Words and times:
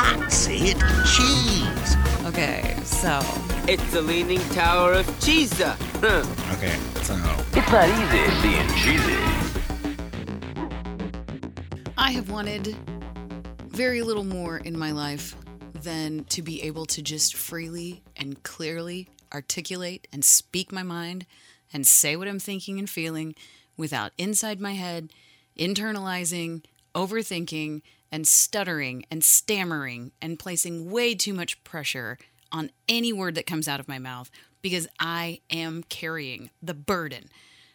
That's 0.00 0.46
it. 0.46 0.76
Cheese. 1.06 1.96
Okay, 2.24 2.76
so 2.84 3.18
It's 3.66 3.90
the 3.90 4.00
Leaning 4.00 4.38
Tower 4.50 4.92
of 4.92 5.06
Cheesa. 5.18 5.74
Huh. 6.00 6.24
Okay, 6.54 6.78
so 7.02 7.14
It's 7.52 7.72
not 7.72 7.88
easy 7.88 8.22
being 8.40 8.68
cheesy. 8.78 9.18
I 11.98 12.12
have 12.12 12.30
wanted 12.30 12.76
very 13.70 14.02
little 14.02 14.22
more 14.22 14.58
in 14.58 14.78
my 14.78 14.92
life 14.92 15.34
than 15.74 16.22
to 16.26 16.42
be 16.42 16.62
able 16.62 16.86
to 16.86 17.02
just 17.02 17.34
freely 17.34 18.04
and 18.16 18.40
clearly 18.44 19.08
articulate 19.34 20.06
and 20.12 20.24
speak 20.24 20.70
my 20.70 20.84
mind 20.84 21.26
and 21.72 21.84
say 21.84 22.14
what 22.14 22.28
I'm 22.28 22.38
thinking 22.38 22.78
and 22.78 22.88
feeling 22.88 23.34
without 23.76 24.12
inside 24.16 24.60
my 24.60 24.74
head 24.74 25.10
internalizing, 25.58 26.64
overthinking, 26.94 27.82
and 28.10 28.26
stuttering 28.26 29.04
and 29.10 29.22
stammering 29.22 30.12
and 30.20 30.38
placing 30.38 30.90
way 30.90 31.14
too 31.14 31.34
much 31.34 31.62
pressure 31.64 32.18
on 32.50 32.70
any 32.88 33.12
word 33.12 33.34
that 33.34 33.46
comes 33.46 33.68
out 33.68 33.80
of 33.80 33.88
my 33.88 33.98
mouth 33.98 34.30
because 34.62 34.88
I 34.98 35.40
am 35.50 35.84
carrying 35.88 36.50
the 36.62 36.74
burden 36.74 37.30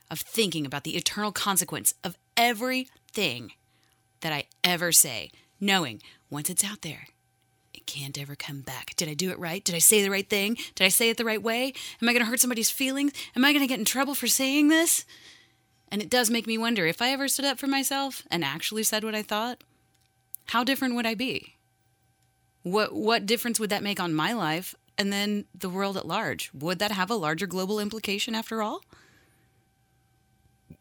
of 0.09 0.20
thinking 0.20 0.66
about 0.66 0.84
the 0.84 0.95
eternal 0.95 1.31
consequence 1.31 1.94
of 2.03 2.17
everything 2.35 3.53
that 4.22 4.34
I 4.34 4.45
ever 4.63 4.91
say, 4.91 5.31
knowing 5.59 6.02
once 6.30 6.50
it's 6.50 6.63
out 6.63 6.81
there, 6.81 7.08
it 7.73 7.86
can't 7.86 8.20
ever 8.20 8.36
come 8.36 8.61
back. 8.61 8.95
Did 8.95 9.09
I 9.09 9.13
do 9.13 9.31
it 9.31 9.39
right? 9.39 9.63
Did 9.63 9.75
I 9.75 9.80
say 9.80 10.02
the 10.02 10.11
right 10.11 10.30
thing? 10.30 10.58
Did 10.75 10.86
I 10.86 10.89
say 10.89 11.09
it 11.09 11.17
the 11.17 11.25
right 11.25 11.41
way? 11.41 11.73
Am 12.02 12.09
I 12.09 12.13
going 12.13 12.23
to 12.23 12.30
hurt 12.30 12.39
somebody's 12.39 12.70
feelings? 12.70 13.11
Am 13.36 13.45
I 13.45 13.52
going 13.53 13.63
to 13.63 13.67
get 13.67 13.80
in 13.80 13.86
trouble 13.86 14.16
for 14.16 14.27
saying 14.27 14.70
this? 14.70 15.05
And 15.89 16.02
it 16.02 16.09
does 16.09 16.30
make 16.30 16.47
me 16.47 16.58
wonder 16.58 16.88
if 16.88 17.02
I 17.02 17.09
ever 17.09 17.27
stood 17.27 17.45
up 17.45 17.59
for 17.59 17.67
myself 17.67 18.23
and 18.31 18.44
actually 18.44 18.84
said 18.84 19.03
what 19.03 19.16
I 19.16 19.22
thought, 19.22 19.63
how 20.47 20.63
different 20.63 20.95
would 20.95 21.05
I 21.05 21.15
be? 21.15 21.55
What 22.63 22.93
what 22.93 23.25
difference 23.25 23.59
would 23.59 23.70
that 23.70 23.83
make 23.83 23.99
on 23.99 24.13
my 24.13 24.33
life 24.33 24.73
and 24.97 25.11
then 25.11 25.45
the 25.53 25.69
world 25.69 25.97
at 25.97 26.08
large? 26.08 26.50
Would 26.53 26.80
that 26.80 26.91
have 26.91 27.09
a 27.09 27.16
larger 27.16 27.47
global 27.47 27.80
implication 27.80 28.35
after 28.35 28.61
all? 28.61 28.81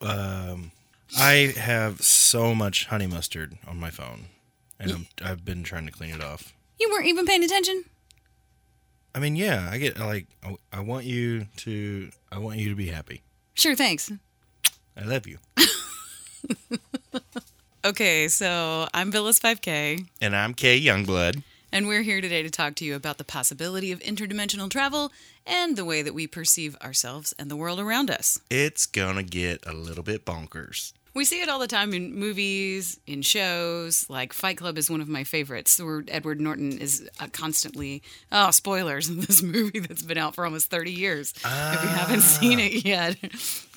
Um, 0.01 0.73
I 1.19 1.55
have 1.57 2.01
so 2.01 2.55
much 2.55 2.87
honey 2.87 3.07
mustard 3.07 3.59
on 3.67 3.79
my 3.79 3.91
phone, 3.91 4.27
and 4.81 4.91
I'm, 4.91 5.07
I've 5.23 5.45
been 5.45 5.63
trying 5.63 5.87
to 5.87 5.93
clean 5.93 6.15
it 6.15 6.23
off. 6.23 6.53
You 6.81 6.89
weren't 6.91 7.07
even 7.07 7.27
paying 7.27 7.45
attention? 7.45 7.85
I 9.15 9.19
mean, 9.19 9.37
yeah, 9.37 9.69
I 9.71 9.79
get 9.79 9.99
like 9.99 10.27
I, 10.43 10.57
I 10.73 10.81
want 10.81 11.05
you 11.05 11.47
to 11.59 12.11
I 12.31 12.39
want 12.39 12.59
you 12.59 12.69
to 12.71 12.75
be 12.75 12.87
happy. 12.89 13.23
Sure, 13.55 13.75
thanks. 13.75 14.11
I 14.97 15.05
love 15.05 15.27
you, 15.27 15.39
Okay, 17.85 18.29
so 18.29 18.87
I'm 18.95 19.11
Phyllis 19.11 19.41
5K. 19.41 20.07
and 20.21 20.37
I'm 20.37 20.55
Kay 20.55 20.81
Youngblood. 20.81 21.43
And 21.73 21.89
we're 21.89 22.03
here 22.03 22.21
today 22.21 22.41
to 22.45 22.51
talk 22.51 22.77
to 22.77 22.85
you 22.85 22.95
about 22.95 23.19
the 23.19 23.25
possibility 23.25 23.91
of 23.91 23.99
interdimensional 24.01 24.71
travel 24.71 25.11
and 25.45 25.75
the 25.77 25.85
way 25.85 26.01
that 26.03 26.15
we 26.15 26.29
perceive 26.29 26.77
ourselves 26.81 27.35
and 27.41 27.51
the 27.51 27.57
world 27.57 27.81
around 27.81 28.09
us. 28.09 28.39
It's 28.49 28.87
gonna 28.87 29.25
get 29.25 29.67
a 29.67 29.73
little 29.73 30.05
bit 30.05 30.25
bonkers. 30.25 30.93
We 31.15 31.27
see 31.27 31.43
it 31.43 31.49
all 31.51 31.59
the 31.59 31.67
time 31.67 31.93
in 31.93 32.15
movies, 32.15 32.99
in 33.07 33.21
shows. 33.21 34.09
Like 34.09 34.33
Fight 34.33 34.57
Club 34.57 34.79
is 34.79 34.91
one 34.91 35.03
of 35.03 35.09
my 35.09 35.25
favorites, 35.25 35.79
where 35.79 36.03
Edward 36.09 36.41
Norton 36.41 36.79
is 36.79 37.07
uh, 37.21 37.27
constantly, 37.33 38.03
oh, 38.31 38.51
spoilers 38.51 39.11
in 39.11 39.21
this 39.21 39.43
movie 39.43 39.81
that's 39.81 40.03
been 40.03 40.17
out 40.17 40.35
for 40.35 40.47
almost 40.47 40.71
30 40.71 40.91
years. 40.91 41.35
If 41.45 41.83
you 41.83 41.89
haven't 41.89 42.23
seen 42.23 42.59
it 42.59 42.85
yet, 42.87 43.17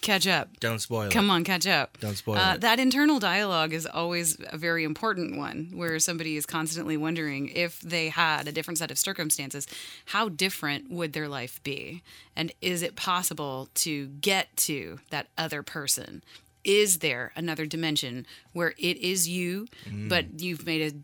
catch 0.01 0.27
up. 0.27 0.59
Don't 0.61 0.79
spoil 0.79 1.07
it. 1.07 1.11
Come 1.11 1.29
it. 1.29 1.33
on, 1.33 1.43
catch 1.43 1.67
up. 1.67 1.97
Don't 1.99 2.15
spoil 2.15 2.37
uh, 2.37 2.53
it. 2.53 2.61
That 2.61 2.79
internal 2.79 3.19
dialogue 3.19 3.73
is 3.73 3.85
always 3.85 4.37
a 4.49 4.57
very 4.57 4.85
important 4.85 5.37
one, 5.37 5.71
where 5.73 5.99
somebody 5.99 6.37
is 6.37 6.45
constantly 6.45 6.95
wondering 6.95 7.49
if 7.49 7.81
they 7.81 8.09
had 8.09 8.47
a 8.47 8.53
different 8.53 8.77
set 8.77 8.91
of 8.91 8.97
circumstances, 8.97 9.67
how 10.05 10.29
different 10.29 10.89
would 10.89 11.11
their 11.11 11.27
life 11.27 11.61
be? 11.63 12.01
And 12.33 12.53
is 12.61 12.81
it 12.81 12.95
possible 12.95 13.67
to 13.75 14.07
get 14.07 14.55
to 14.57 14.99
that 15.09 15.27
other 15.37 15.63
person? 15.63 16.23
Is 16.65 16.97
there 16.97 17.31
another 17.35 17.65
dimension 17.65 18.25
where 18.51 18.73
it 18.77 18.97
is 18.97 19.29
you, 19.29 19.67
Mm. 19.87 20.09
but 20.09 20.41
you've 20.41 20.65
made 20.65 20.81
a 20.93 20.95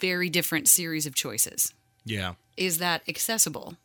very 0.00 0.28
different 0.28 0.68
series 0.68 1.06
of 1.06 1.14
choices? 1.14 1.72
Yeah, 2.04 2.34
Is 2.56 2.78
that 2.78 3.02
accessible? 3.08 3.76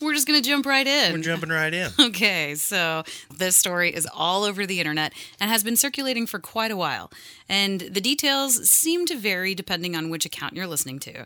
We're 0.00 0.14
just 0.14 0.26
going 0.26 0.42
to 0.42 0.46
jump 0.48 0.66
right 0.66 0.86
in. 0.86 1.12
we're 1.12 1.22
jumping 1.22 1.50
right 1.50 1.72
in. 1.72 1.90
Okay, 2.00 2.54
so 2.56 3.04
this 3.34 3.56
story 3.56 3.94
is 3.94 4.06
all 4.12 4.44
over 4.44 4.66
the 4.66 4.78
internet 4.80 5.12
and 5.40 5.50
has 5.50 5.62
been 5.62 5.76
circulating 5.76 6.26
for 6.26 6.38
quite 6.38 6.70
a 6.70 6.76
while. 6.76 7.10
And 7.48 7.80
the 7.80 8.00
details 8.00 8.68
seem 8.68 9.06
to 9.06 9.16
vary 9.16 9.54
depending 9.54 9.94
on 9.96 10.10
which 10.10 10.24
account 10.26 10.54
you're 10.54 10.66
listening 10.66 10.98
to. 11.00 11.24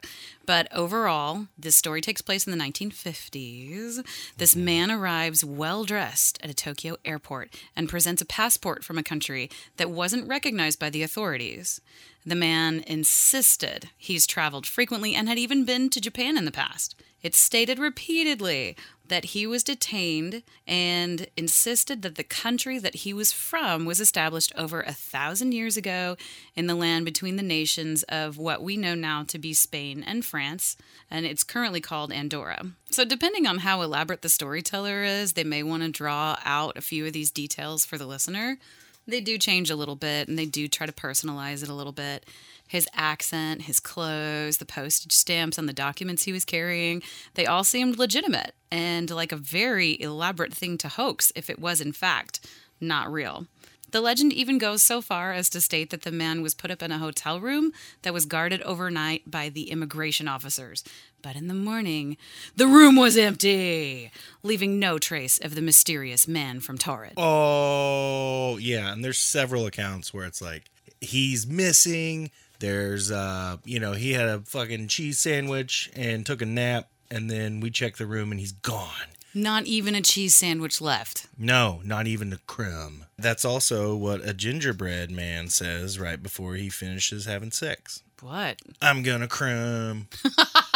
But 0.49 0.67
overall, 0.73 1.49
this 1.59 1.77
story 1.77 2.01
takes 2.01 2.23
place 2.23 2.47
in 2.47 2.57
the 2.57 2.65
1950s. 2.65 4.03
This 4.39 4.55
mm-hmm. 4.55 4.65
man 4.65 4.91
arrives 4.91 5.45
well 5.45 5.85
dressed 5.85 6.39
at 6.43 6.49
a 6.49 6.55
Tokyo 6.55 6.97
airport 7.05 7.51
and 7.77 7.87
presents 7.87 8.23
a 8.23 8.25
passport 8.25 8.83
from 8.83 8.97
a 8.97 9.03
country 9.03 9.51
that 9.77 9.91
wasn't 9.91 10.27
recognized 10.27 10.79
by 10.79 10.89
the 10.89 11.03
authorities. 11.03 11.83
The 12.25 12.35
man 12.35 12.83
insisted 12.87 13.91
he's 13.99 14.27
traveled 14.27 14.67
frequently 14.67 15.15
and 15.15 15.29
had 15.29 15.39
even 15.39 15.67
been 15.67 15.91
to 15.91 16.01
Japan 16.01 16.39
in 16.39 16.47
the 16.47 16.51
past. 16.51 16.95
It's 17.23 17.37
stated 17.37 17.79
repeatedly 17.79 18.75
that 19.09 19.27
he 19.27 19.47
was 19.47 19.63
detained 19.63 20.43
and 20.67 21.27
insisted 21.37 22.03
that 22.03 22.15
the 22.15 22.25
country 22.25 22.79
that 22.79 22.97
he 22.97 23.13
was 23.13 23.33
from 23.33 23.85
was 23.85 24.01
established 24.01 24.53
over 24.57 24.81
a 24.83 24.93
thousand 24.93 25.53
years 25.53 25.77
ago 25.77 26.17
in 26.55 26.67
the 26.67 26.75
land 26.75 27.05
between 27.05 27.37
the 27.37 27.43
nations 27.43 28.03
of 28.05 28.39
what 28.39 28.63
we 28.63 28.77
know 28.77 28.95
now 28.95 29.25
to 29.25 29.39
be 29.39 29.53
Spain 29.53 30.05
and 30.07 30.25
France, 30.25 30.77
and 31.11 31.27
it's 31.27 31.45
currently 31.45 31.81
called 31.81 32.13
Andorra. 32.13 32.67
So, 32.91 33.05
depending 33.05 33.47
on 33.47 33.59
how 33.59 33.83
elaborate 33.83 34.23
the 34.23 34.29
storyteller 34.29 35.03
is, 35.03 35.35
they 35.35 35.45
may 35.45 35.63
want 35.63 35.83
to 35.83 35.91
draw 35.91 36.39
out 36.45 36.77
a 36.77 36.83
few 36.83 37.07
of 37.07 37.13
these 37.13 37.31
details 37.31 37.85
for 37.85 37.99
the 37.99 38.07
listener. 38.07 38.59
They 39.07 39.23
do 39.23 39.39
change 39.39 39.71
a 39.71 39.77
little 39.77 39.97
bit 39.97 40.29
and 40.29 40.39
they 40.39 40.45
do 40.45 40.69
try 40.69 40.87
to 40.87 40.93
personalize 40.93 41.63
it 41.63 41.71
a 41.71 41.75
little 41.75 41.93
bit. 41.93 42.27
His 42.69 42.87
accent, 42.95 43.63
his 43.63 43.81
clothes, 43.81 44.59
the 44.59 44.67
postage 44.67 45.13
stamps 45.13 45.59
on 45.59 45.67
the 45.67 45.73
documents 45.73 46.25
he 46.25 46.33
was 46.33 46.45
carrying, 46.45 47.03
they 47.35 47.47
all 47.47 47.65
seemed 47.65 47.99
legitimate 47.99 48.55
and 48.71 49.11
like 49.11 49.33
a 49.33 49.37
very 49.37 50.01
elaborate 50.01 50.53
thing 50.53 50.79
to 50.79 50.89
hoax 50.89 51.33
if 51.35 51.49
it 51.49 51.59
was, 51.59 51.81
in 51.81 51.93
fact, 51.93 52.47
not 52.81 53.11
real. 53.11 53.47
The 53.91 54.03
legend 54.03 54.35
even 54.35 54.59
goes 54.59 54.83
so 54.83 55.01
far 55.01 55.33
as 55.33 55.49
to 55.49 55.63
state 55.63 55.89
that 55.91 56.03
the 56.03 56.13
man 56.13 56.43
was 56.43 56.55
put 56.55 56.71
up 56.71 56.83
in 56.83 56.93
a 56.93 56.99
hotel 56.99 57.41
room 57.41 57.73
that 58.03 58.13
was 58.13 58.27
guarded 58.27 58.61
overnight 58.63 59.31
by 59.31 59.49
the 59.49 59.71
immigration 59.71 60.29
officers. 60.29 60.85
But 61.23 61.37
in 61.37 61.49
the 61.49 61.55
morning, 61.55 62.19
the 62.55 62.67
room 62.67 62.97
was 62.97 63.17
empty, 63.17 64.13
leaving 64.43 64.79
no 64.79 64.99
trace 64.99 65.39
of 65.39 65.55
the 65.55 65.63
mysterious 65.63 66.29
man 66.29 66.61
from 66.61 66.77
Taured. 66.77 67.15
Oh, 67.17 68.59
yeah, 68.59 68.93
and 68.93 69.03
there's 69.03 69.19
several 69.19 69.65
accounts 69.65 70.13
where 70.13 70.27
it's 70.27 70.43
like 70.43 70.65
he's 71.01 71.47
missing. 71.47 72.31
There's 72.61 73.11
uh, 73.11 73.59
you 73.65 73.81
know, 73.81 73.93
he 73.93 74.13
had 74.13 74.29
a 74.29 74.41
fucking 74.41 74.89
cheese 74.89 75.19
sandwich 75.19 75.91
and 75.95 76.25
took 76.27 76.43
a 76.43 76.47
nap 76.47 76.89
and 77.11 77.31
then 77.31 77.61
we 77.61 77.71
check 77.71 77.97
the 77.97 78.07
room 78.07 78.31
and 78.31 78.41
he's 78.41 78.53
gone. 78.53 79.09
Not 79.35 79.67
even 79.67 79.95
a 79.95 80.01
cheese 80.01 80.35
sandwich 80.35 80.81
left. 80.81 81.27
No, 81.39 81.81
not 81.85 82.07
even 82.07 82.33
a 82.33 82.39
crumb. 82.47 83.05
That's 83.19 83.45
also 83.45 83.95
what 83.95 84.27
a 84.27 84.33
gingerbread 84.35 85.11
man 85.11 85.49
says 85.49 85.99
right 85.99 86.23
before 86.23 86.55
he 86.55 86.69
finishes 86.71 87.27
having 87.27 87.51
sex. 87.51 88.03
What? 88.21 88.61
I'm 88.83 89.03
gonna 89.03 89.29
crumb. 89.29 90.09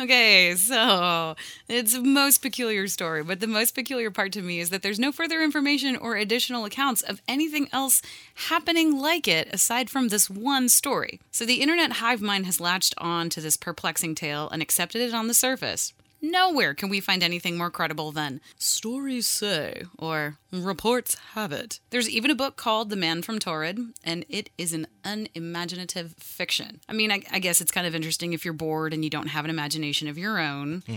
Okay, 0.00 0.54
so 0.56 1.36
it's 1.68 1.94
a 1.94 2.00
most 2.00 2.40
peculiar 2.40 2.88
story, 2.88 3.22
but 3.22 3.40
the 3.40 3.46
most 3.46 3.74
peculiar 3.74 4.10
part 4.10 4.32
to 4.32 4.40
me 4.40 4.58
is 4.58 4.70
that 4.70 4.80
there's 4.80 4.98
no 4.98 5.12
further 5.12 5.42
information 5.42 5.94
or 5.94 6.16
additional 6.16 6.64
accounts 6.64 7.02
of 7.02 7.20
anything 7.28 7.68
else 7.70 8.00
happening 8.48 8.98
like 8.98 9.28
it 9.28 9.48
aside 9.52 9.90
from 9.90 10.08
this 10.08 10.30
one 10.30 10.70
story. 10.70 11.20
So 11.32 11.44
the 11.44 11.60
internet 11.60 11.92
hive 11.92 12.22
mind 12.22 12.46
has 12.46 12.62
latched 12.62 12.94
on 12.96 13.28
to 13.28 13.42
this 13.42 13.58
perplexing 13.58 14.14
tale 14.14 14.48
and 14.48 14.62
accepted 14.62 15.02
it 15.02 15.12
on 15.12 15.26
the 15.26 15.34
surface. 15.34 15.92
Nowhere 16.22 16.74
can 16.74 16.90
we 16.90 17.00
find 17.00 17.22
anything 17.22 17.56
more 17.56 17.70
credible 17.70 18.12
than 18.12 18.40
stories 18.58 19.26
say 19.26 19.84
or 19.98 20.36
reports 20.52 21.16
have 21.32 21.50
it. 21.50 21.80
There's 21.90 22.10
even 22.10 22.30
a 22.30 22.34
book 22.34 22.56
called 22.56 22.90
The 22.90 22.96
Man 22.96 23.22
from 23.22 23.38
Taured, 23.38 23.94
and 24.04 24.26
it 24.28 24.50
is 24.58 24.74
an 24.74 24.86
unimaginative 25.02 26.14
fiction. 26.18 26.80
I 26.88 26.92
mean, 26.92 27.10
I, 27.10 27.22
I 27.32 27.38
guess 27.38 27.62
it's 27.62 27.72
kind 27.72 27.86
of 27.86 27.94
interesting 27.94 28.32
if 28.34 28.44
you're 28.44 28.52
bored 28.52 28.92
and 28.92 29.02
you 29.02 29.10
don't 29.10 29.28
have 29.28 29.44
an 29.44 29.50
imagination 29.50 30.08
of 30.08 30.18
your 30.18 30.38
own. 30.38 30.82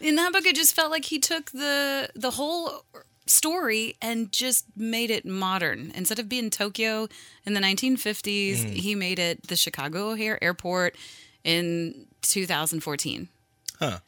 In 0.00 0.14
that 0.16 0.32
book, 0.32 0.46
it 0.46 0.56
just 0.56 0.74
felt 0.74 0.90
like 0.90 1.04
he 1.04 1.18
took 1.18 1.50
the 1.50 2.08
the 2.14 2.30
whole 2.30 2.84
story 3.26 3.96
and 4.00 4.32
just 4.32 4.64
made 4.76 5.10
it 5.10 5.26
modern. 5.26 5.92
Instead 5.94 6.18
of 6.18 6.28
being 6.28 6.50
Tokyo 6.50 7.08
in 7.44 7.54
the 7.54 7.60
1950s, 7.60 8.64
mm. 8.64 8.70
he 8.70 8.94
made 8.94 9.18
it 9.18 9.48
the 9.48 9.56
Chicago 9.56 10.10
O'Hare 10.10 10.42
Airport 10.42 10.96
in 11.44 12.06
2014. 12.22 13.28
Huh. 13.78 13.98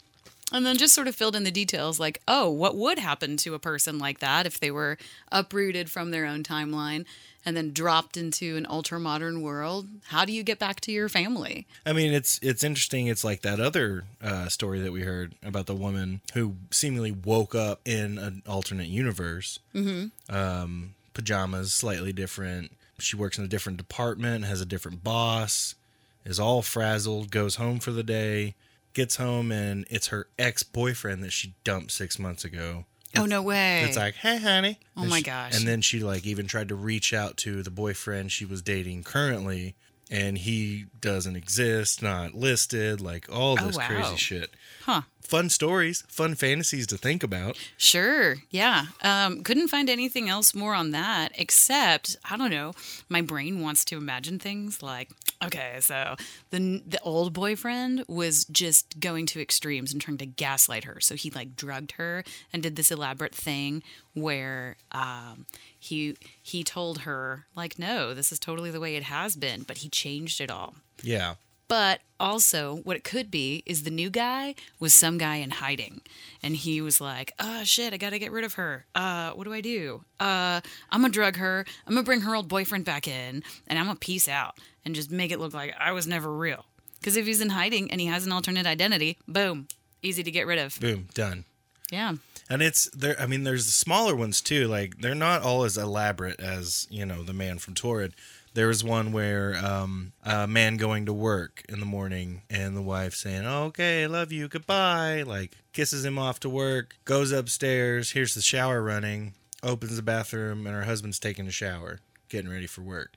And 0.53 0.67
then 0.67 0.77
just 0.77 0.95
sort 0.95 1.09
of 1.09 1.17
filled 1.17 1.35
in 1.35 1.45
the 1.45 1.51
details 1.51 1.99
like, 1.99 2.21
oh, 2.29 2.51
what 2.51 2.77
would 2.77 2.99
happen 2.99 3.39
to 3.39 3.55
a 3.55 3.59
person 3.59 3.99
like 3.99 4.19
that 4.19 4.47
if 4.47 4.61
they 4.61 4.71
were 4.71 4.99
uprooted 5.31 5.91
from 5.91 6.11
their 6.11 6.27
own 6.27 6.43
timeline 6.43 7.07
and 7.45 7.57
then 7.57 7.73
dropped 7.73 8.19
into 8.19 8.57
an 8.59 8.67
ultra 8.69 9.01
modern 9.01 9.41
world? 9.41 9.89
How 10.09 10.27
do 10.27 10.33
you 10.33 10.43
get 10.43 10.59
back 10.59 10.81
to 10.83 10.93
your 10.93 11.09
family? 11.09 11.67
I 11.87 11.95
mean, 11.95 12.13
it's 12.13 12.39
it's 12.43 12.63
interesting. 12.63 13.07
It's 13.07 13.25
like 13.25 13.41
that 13.43 13.61
other 13.61 14.05
uh, 14.23 14.51
story 14.51 14.81
that 14.81 14.93
we 14.93 15.03
heard 15.03 15.35
about 15.43 15.65
the 15.65 15.75
woman 15.75 16.21
who 16.35 16.57
seemingly 16.71 17.13
woke 17.13 17.55
up 17.55 17.81
in 17.87 18.19
an 18.19 18.43
alternate 18.47 18.89
universe. 18.89 19.59
Mm-hmm. 19.75 20.35
Um, 20.35 20.95
pajamas 21.15 21.73
slightly 21.73 22.13
different. 22.13 22.73
She 22.99 23.17
works 23.17 23.39
in 23.39 23.45
a 23.45 23.49
different 23.49 23.79
department, 23.79 24.45
has 24.45 24.61
a 24.61 24.67
different 24.67 25.03
boss, 25.03 25.75
is 26.25 26.39
all 26.41 26.63
frazzled, 26.63 27.31
goes 27.31 27.57
home 27.57 27.79
for 27.81 27.91
the 27.91 28.03
day, 28.03 28.55
gets 28.95 29.17
home, 29.17 29.51
and 29.53 29.87
it's 29.91 30.09
her 30.09 30.29
ex 30.39 30.63
boyfriend 30.63 31.23
that 31.25 31.33
she 31.33 31.55
dumped 31.65 31.91
six 31.93 32.19
months 32.19 32.45
ago. 32.45 32.85
Oh, 33.17 33.27
no 33.27 33.43
way. 33.43 33.83
It's 33.83 33.97
like, 33.97 34.15
hey, 34.15 34.39
honey. 34.39 34.79
Oh 34.97 35.03
And 35.03 35.11
my 35.11 35.19
she- 35.19 35.25
gosh. 35.25 35.57
And 35.57 35.67
then 35.69 35.83
she 35.83 36.01
like 36.01 36.25
even 36.27 36.47
tried 36.47 36.69
to 36.69 36.75
reach 36.75 37.13
out 37.13 37.37
to 37.39 37.63
the 37.63 37.71
boyfriend 37.71 38.33
she 38.33 38.45
was 38.47 38.63
dating 38.63 39.03
currently, 39.05 39.75
and 40.13 40.37
he 40.39 40.85
doesn't 41.01 41.35
exist, 41.35 42.03
not 42.03 42.35
listed, 42.35 43.01
like 43.01 43.27
all 43.33 43.57
Oh, 43.59 43.67
this 43.67 43.77
wow. 43.77 43.87
crazy 43.89 44.17
shit. 44.17 44.51
huh. 44.83 45.03
Fun 45.23 45.49
stories, 45.49 46.03
fun 46.09 46.35
fantasies 46.35 46.87
to 46.89 46.99
think 46.99 47.23
about. 47.23 47.57
Sure. 47.79 48.37
Yeah. 48.51 48.87
Um, 49.03 49.43
couldn't 49.43 49.69
find 49.69 49.89
anything 49.89 50.29
else 50.29 50.55
more 50.55 50.75
on 50.75 50.91
that 50.91 51.33
except 51.37 52.17
I 52.29 52.37
don't 52.37 52.51
know. 52.51 52.73
My 53.09 53.23
brain 53.23 53.61
wants 53.63 53.85
to 53.87 53.97
imagine 53.97 54.39
things 54.39 54.83
like 54.83 55.09
okay, 55.43 55.79
so 55.81 56.17
the 56.51 56.83
the 56.87 57.01
old 57.01 57.33
boyfriend 57.33 58.05
was 58.09 58.45
just 58.45 59.01
going 59.01 59.25
to 59.27 59.41
extremes 59.41 59.93
and 59.93 60.03
trying 60.03 60.19
to 60.19 60.27
gaslight 60.27 60.85
her. 60.85 61.01
So 61.01 61.15
he 61.15 61.31
like 61.31 61.57
drugged 61.57 61.93
her 61.93 62.25
and 62.53 62.63
did 62.63 62.77
this 62.77 62.91
elaborate 62.91 63.35
thing 63.35 63.83
where 64.13 64.77
um, 64.91 65.47
he 65.83 66.17
he 66.41 66.63
told 66.63 67.01
her 67.01 67.47
like 67.57 67.77
no, 67.79 68.15
this 68.15 68.31
is 68.31 68.39
totally 68.39 68.71
the 68.71 68.81
way 68.81 68.95
it 68.95 69.03
has 69.03 69.35
been, 69.35 69.65
but 69.65 69.79
he 69.79 69.89
changed 69.89 70.41
it 70.41 70.51
all. 70.51 70.77
Yeah. 71.03 71.35
But 71.67 72.01
also, 72.21 72.77
what 72.85 72.97
it 72.97 73.03
could 73.03 73.31
be 73.31 73.63
is 73.65 73.83
the 73.83 73.91
new 73.91 74.11
guy 74.11 74.55
was 74.79 74.93
some 74.93 75.17
guy 75.17 75.37
in 75.37 75.51
hiding. 75.51 76.03
And 76.43 76.55
he 76.55 76.83
was 76.83 77.01
like, 77.01 77.33
oh, 77.39 77.65
shit, 77.65 77.95
I 77.95 77.97
got 77.97 78.11
to 78.11 78.19
get 78.19 78.31
rid 78.31 78.45
of 78.45 78.55
her. 78.55 78.85
Uh, 78.95 79.31
what 79.31 79.45
do 79.45 79.55
I 79.55 79.63
do? 79.63 80.05
Uh, 80.21 80.61
I'm 80.91 81.03
to 81.03 81.09
drug 81.09 81.37
her. 81.37 81.65
I'm 81.87 81.97
to 81.97 82.03
bring 82.03 82.21
her 82.21 82.37
old 82.37 82.47
boyfriend 82.47 82.85
back 82.85 83.09
in. 83.09 83.43
And 83.67 83.79
I'm 83.79 83.89
to 83.89 83.95
peace 83.95 84.29
out 84.29 84.59
and 84.85 84.95
just 84.95 85.11
make 85.11 85.33
it 85.33 85.41
look 85.41 85.55
like 85.55 85.75
I 85.81 85.93
was 85.93 86.07
never 86.07 86.31
real. 86.31 86.67
Because 87.01 87.17
if 87.17 87.25
he's 87.25 87.41
in 87.41 87.49
hiding 87.49 87.91
and 87.91 88.03
he 88.03 88.07
has 88.07 88.27
an 88.27 88.33
alternate 88.33 88.67
identity, 88.67 89.17
boom, 89.27 89.67
easy 90.03 90.23
to 90.23 90.31
get 90.31 90.47
rid 90.47 90.59
of. 90.59 90.79
Boom, 90.79 91.09
done. 91.15 91.47
Yeah. 91.93 92.15
And 92.49 92.63
it's 92.63 92.89
there. 92.91 93.15
I 93.21 93.27
mean, 93.27 93.45
there's 93.45 93.67
the 93.67 93.73
smaller 93.73 94.17
ones 94.17 94.41
too. 94.41 94.67
Like 94.67 94.99
they're 95.01 95.15
not 95.15 95.43
all 95.43 95.63
as 95.63 95.77
elaborate 95.77 96.41
as 96.41 96.89
you 96.91 97.05
know 97.07 97.23
the 97.23 97.35
man 97.35 97.59
from 97.59 97.75
Taured. 97.75 98.15
There 98.55 98.67
was 98.67 98.83
one 98.83 99.13
where 99.13 99.57
um, 99.65 100.13
a 100.25 100.47
man 100.47 100.77
going 100.77 101.07
to 101.07 101.13
work 101.13 101.63
in 101.69 101.81
the 101.81 101.87
morning 101.87 102.43
and 102.51 102.77
the 102.77 102.83
wife 102.83 103.15
saying, 103.15 103.47
oh, 103.47 103.65
"Okay, 103.65 104.05
I 104.05 104.07
love 104.07 104.33
you, 104.33 104.49
goodbye." 104.49 105.23
Like 105.23 105.53
kisses 105.73 106.05
him 106.05 106.19
off 106.19 106.41
to 106.41 106.49
work, 106.49 106.97
goes 107.05 107.31
upstairs, 107.31 108.13
hears 108.13 108.35
the 108.35 108.43
shower 108.43 108.83
running, 108.83 109.35
opens 109.63 109.97
the 109.97 110.03
bathroom, 110.03 110.67
and 110.67 110.75
her 110.75 110.85
husband's 110.85 111.19
taking 111.19 111.47
a 111.47 111.53
shower, 111.53 112.01
getting 112.31 112.51
ready 112.51 112.67
for 112.67 112.81
work. 112.81 113.17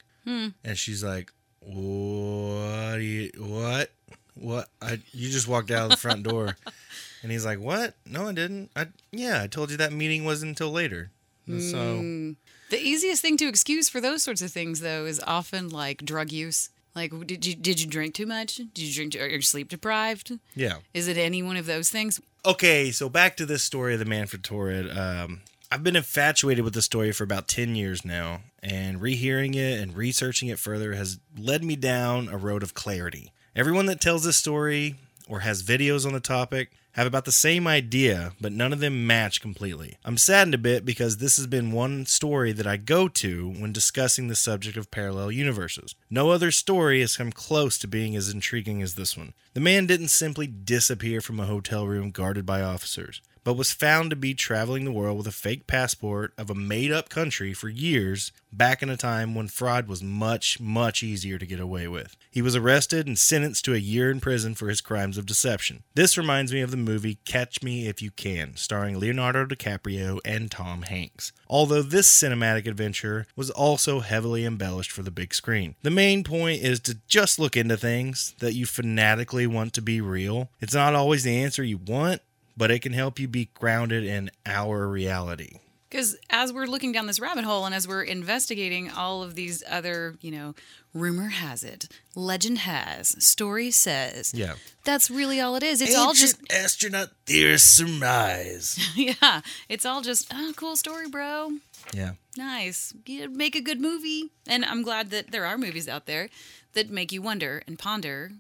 And 0.64 0.78
she's 0.78 1.04
like, 1.04 1.32
"What? 1.62 2.98
You, 3.02 3.32
what? 3.38 3.92
What? 4.36 4.70
I 4.82 5.00
you 5.14 5.30
just 5.30 5.48
walked 5.48 5.72
out 5.72 5.86
of 5.86 5.92
the 5.92 5.98
front 5.98 6.24
door." 6.24 6.58
And 7.26 7.32
he's 7.32 7.44
like, 7.44 7.60
"What? 7.60 7.96
No, 8.06 8.28
I 8.28 8.34
didn't. 8.34 8.70
I 8.76 8.90
yeah, 9.12 9.42
I 9.42 9.48
told 9.48 9.72
you 9.72 9.78
that 9.78 9.92
meeting 9.92 10.26
wasn't 10.26 10.50
until 10.50 10.70
later." 10.72 11.10
And 11.48 11.60
So 11.60 12.36
The 12.70 12.80
easiest 12.80 13.24
thing 13.24 13.36
to 13.38 13.48
excuse 13.48 13.90
for 13.90 14.00
those 14.00 14.22
sorts 14.22 14.44
of 14.44 14.52
things, 14.52 14.80
though, 14.82 15.08
is 15.08 15.20
often 15.26 15.70
like 15.70 16.06
drug 16.06 16.32
use. 16.32 16.70
Like, 16.94 17.12
did 17.26 17.44
you 17.44 17.56
did 17.56 17.82
you 17.82 17.88
drink 17.88 18.14
too 18.14 18.28
much? 18.28 18.58
Did 18.58 18.78
you 18.78 18.94
drink? 18.94 19.16
Are 19.16 19.26
you 19.26 19.42
sleep 19.42 19.70
deprived? 19.70 20.38
yeah. 20.54 20.76
Is 20.94 21.08
it 21.08 21.18
any 21.18 21.42
one 21.42 21.58
of 21.58 21.66
those 21.66 21.90
things? 21.90 22.22
Okay, 22.46 22.92
so 22.92 23.10
back 23.10 23.36
to 23.38 23.46
this 23.48 23.64
story 23.64 23.94
of 23.94 24.00
the 24.00 24.06
man 24.06 24.20
Manfred 24.20 24.44
Taured. 24.44 24.96
Um, 24.96 25.42
I've 25.72 25.84
been 25.84 25.96
infatuated 25.96 26.64
with 26.64 26.76
the 26.76 26.84
story 26.84 27.12
for 27.12 27.24
about 27.24 27.48
ten 27.48 27.76
years 27.76 28.06
now, 28.06 28.42
and 28.62 29.02
rehearing 29.02 29.56
it 29.56 29.80
and 29.80 29.98
researching 29.98 30.50
it 30.50 30.60
further 30.60 30.94
has 30.94 31.18
led 31.36 31.64
me 31.64 31.76
down 31.76 32.30
a 32.30 32.38
road 32.38 32.62
of 32.62 32.76
clarity. 32.76 33.32
Everyone 33.56 33.88
that 33.88 34.00
tells 34.00 34.24
this 34.24 34.38
story 34.38 34.94
or 35.28 35.40
has 35.40 35.64
videos 35.64 36.06
on 36.06 36.14
the 36.14 36.20
topic 36.20 36.70
have 36.96 37.08
about 37.08 37.26
the 37.26 37.32
same 37.32 37.68
idea, 37.68 38.32
but 38.40 38.54
none 38.54 38.72
of 38.72 38.80
them 38.80 39.06
match 39.06 39.42
completely. 39.42 39.98
I'm 40.06 40.18
saddened 40.18 40.56
a 40.56 40.58
bit 40.58 40.86
because 40.86 41.18
this 41.18 41.36
has 41.36 41.46
been 41.46 41.74
one 41.74 42.06
story 42.06 42.54
that 42.54 42.66
I 42.66 42.78
go 42.78 43.10
to 43.10 43.50
when 43.50 43.74
discussing 43.74 44.28
the 44.30 44.36
subject 44.36 44.78
of 44.78 44.92
parallel 44.92 45.30
universes. 45.30 45.94
No 46.10 46.32
other 46.32 46.52
story 46.52 47.02
has 47.02 47.18
come 47.18 47.34
close 47.34 47.78
to 47.80 47.88
being 47.88 48.16
as 48.16 48.30
intriguing 48.30 48.82
as 48.82 48.96
this 48.96 49.18
one. 49.18 49.34
The 49.54 49.60
man 49.60 49.88
didn't 49.88 50.08
simply 50.08 50.48
disappear 50.48 51.20
from 51.20 51.40
a 51.40 51.46
hotel 51.46 51.86
room 51.86 52.12
guarded 52.12 52.46
by 52.46 52.62
officers 52.62 53.22
but 53.46 53.54
was 53.54 53.72
found 53.72 54.10
to 54.10 54.16
be 54.18 54.34
traveling 54.34 54.84
the 54.84 54.92
world 54.92 55.18
with 55.18 55.28
a 55.28 55.32
fake 55.32 55.68
passport 55.68 56.34
of 56.38 56.50
a 56.50 56.56
made 56.56 56.92
up 56.92 57.08
country 57.08 57.54
for 57.54 57.70
years 57.70 58.34
back 58.52 58.82
in 58.82 58.90
a 58.90 58.98
time 58.98 59.36
when 59.36 59.48
fraud 59.48 59.88
was 59.88 60.02
much, 60.02 60.60
much 60.60 61.04
easier 61.04 61.38
to 61.38 61.46
get 61.46 61.60
away 61.60 61.88
with. 61.88 62.18
He 62.32 62.42
was 62.42 62.56
arrested 62.56 63.06
and 63.06 63.18
sentenced 63.18 63.64
to 63.66 63.74
a 63.74 63.78
year 63.78 64.10
in 64.10 64.20
prison 64.20 64.56
for 64.56 64.68
his 64.68 64.82
crimes 64.82 65.18
of 65.18 65.28
deception. 65.28 65.84
This 65.94 66.18
reminds 66.18 66.52
me 66.52 66.62
of 66.62 66.72
the 66.72 66.78
movie 66.78 67.20
Catch 67.24 67.62
Me 67.62 67.88
If 67.88 68.02
You 68.02 68.12
Can, 68.12 68.56
starring 68.56 69.00
Leonardo 69.00 69.46
DiCaprio 69.46 70.20
and 70.26 70.50
Tom 70.50 70.82
Hanks. 70.82 71.32
Although 71.48 71.84
this 71.84 72.12
cinematic 72.12 72.66
adventure 72.66 73.28
was 73.36 73.52
also 73.52 74.00
heavily 74.00 74.44
embellished 74.44 74.92
for 74.92 75.04
the 75.04 75.12
big 75.12 75.36
screen. 75.36 75.76
The 75.84 75.92
main 75.92 76.24
point 76.24 76.64
is 76.64 76.80
to 76.82 76.98
just 77.08 77.38
look 77.38 77.56
into 77.56 77.78
things 77.78 78.34
that 78.40 78.56
you 78.56 78.66
fanatically 78.66 79.46
want 79.46 79.74
to 79.74 79.82
be 79.82 80.02
real. 80.02 80.50
It's 80.60 80.74
not 80.74 80.96
always 80.96 81.24
the 81.24 81.38
answer 81.38 81.64
you 81.64 81.78
want, 81.78 82.22
but 82.58 82.72
it 82.72 82.82
can 82.82 82.94
help 82.94 83.20
you 83.20 83.28
be 83.28 83.50
grounded 83.54 84.04
in 84.04 84.32
our 84.46 84.88
reality. 84.88 85.60
Because 85.90 86.18
as 86.30 86.52
we're 86.52 86.66
looking 86.66 86.92
down 86.92 87.08
this 87.08 87.20
rabbit 87.20 87.46
hole 87.46 87.66
and 87.66 87.74
as 87.74 87.88
we're 87.88 88.04
investigating 88.04 88.92
all 88.92 89.24
of 89.24 89.36
these 89.36 89.64
other, 89.70 90.16
you 90.20 90.32
know, 90.32 90.56
rumor 90.94 91.30
has 91.30 91.64
it, 91.64 91.88
legend 92.16 92.60
has, 92.60 93.16
story 93.26 93.72
says. 93.72 94.34
Yeah. 94.34 94.56
That's 94.84 95.10
really 95.10 95.40
all 95.40 95.56
it 95.56 95.64
is. 95.64 95.82
It's 95.82 95.96
all 95.96 96.14
just, 96.14 96.38
astronaut 96.52 97.12
theorists 97.26 97.70
surmise. 97.70 98.78
yeah, 98.96 99.42
it's 99.70 99.86
all 99.86 100.02
just, 100.02 100.28
oh, 100.34 100.54
cool 100.56 100.76
story, 100.76 101.08
bro. 101.08 101.52
Yeah. 101.94 102.14
Nice. 102.36 102.94
You 103.06 103.30
make 103.30 103.56
a 103.56 103.62
good 103.62 103.80
movie. 103.80 104.32
And 104.48 104.66
I'm 104.66 104.84
glad 104.84 105.12
that 105.12 105.32
there 105.32 105.46
are 105.46 105.58
movies 105.58 105.88
out 105.88 106.08
there 106.08 106.30
that 106.74 106.90
make 106.90 107.12
you 107.12 107.22
wonder 107.22 107.64
and 107.68 107.80
ponder 107.80 108.32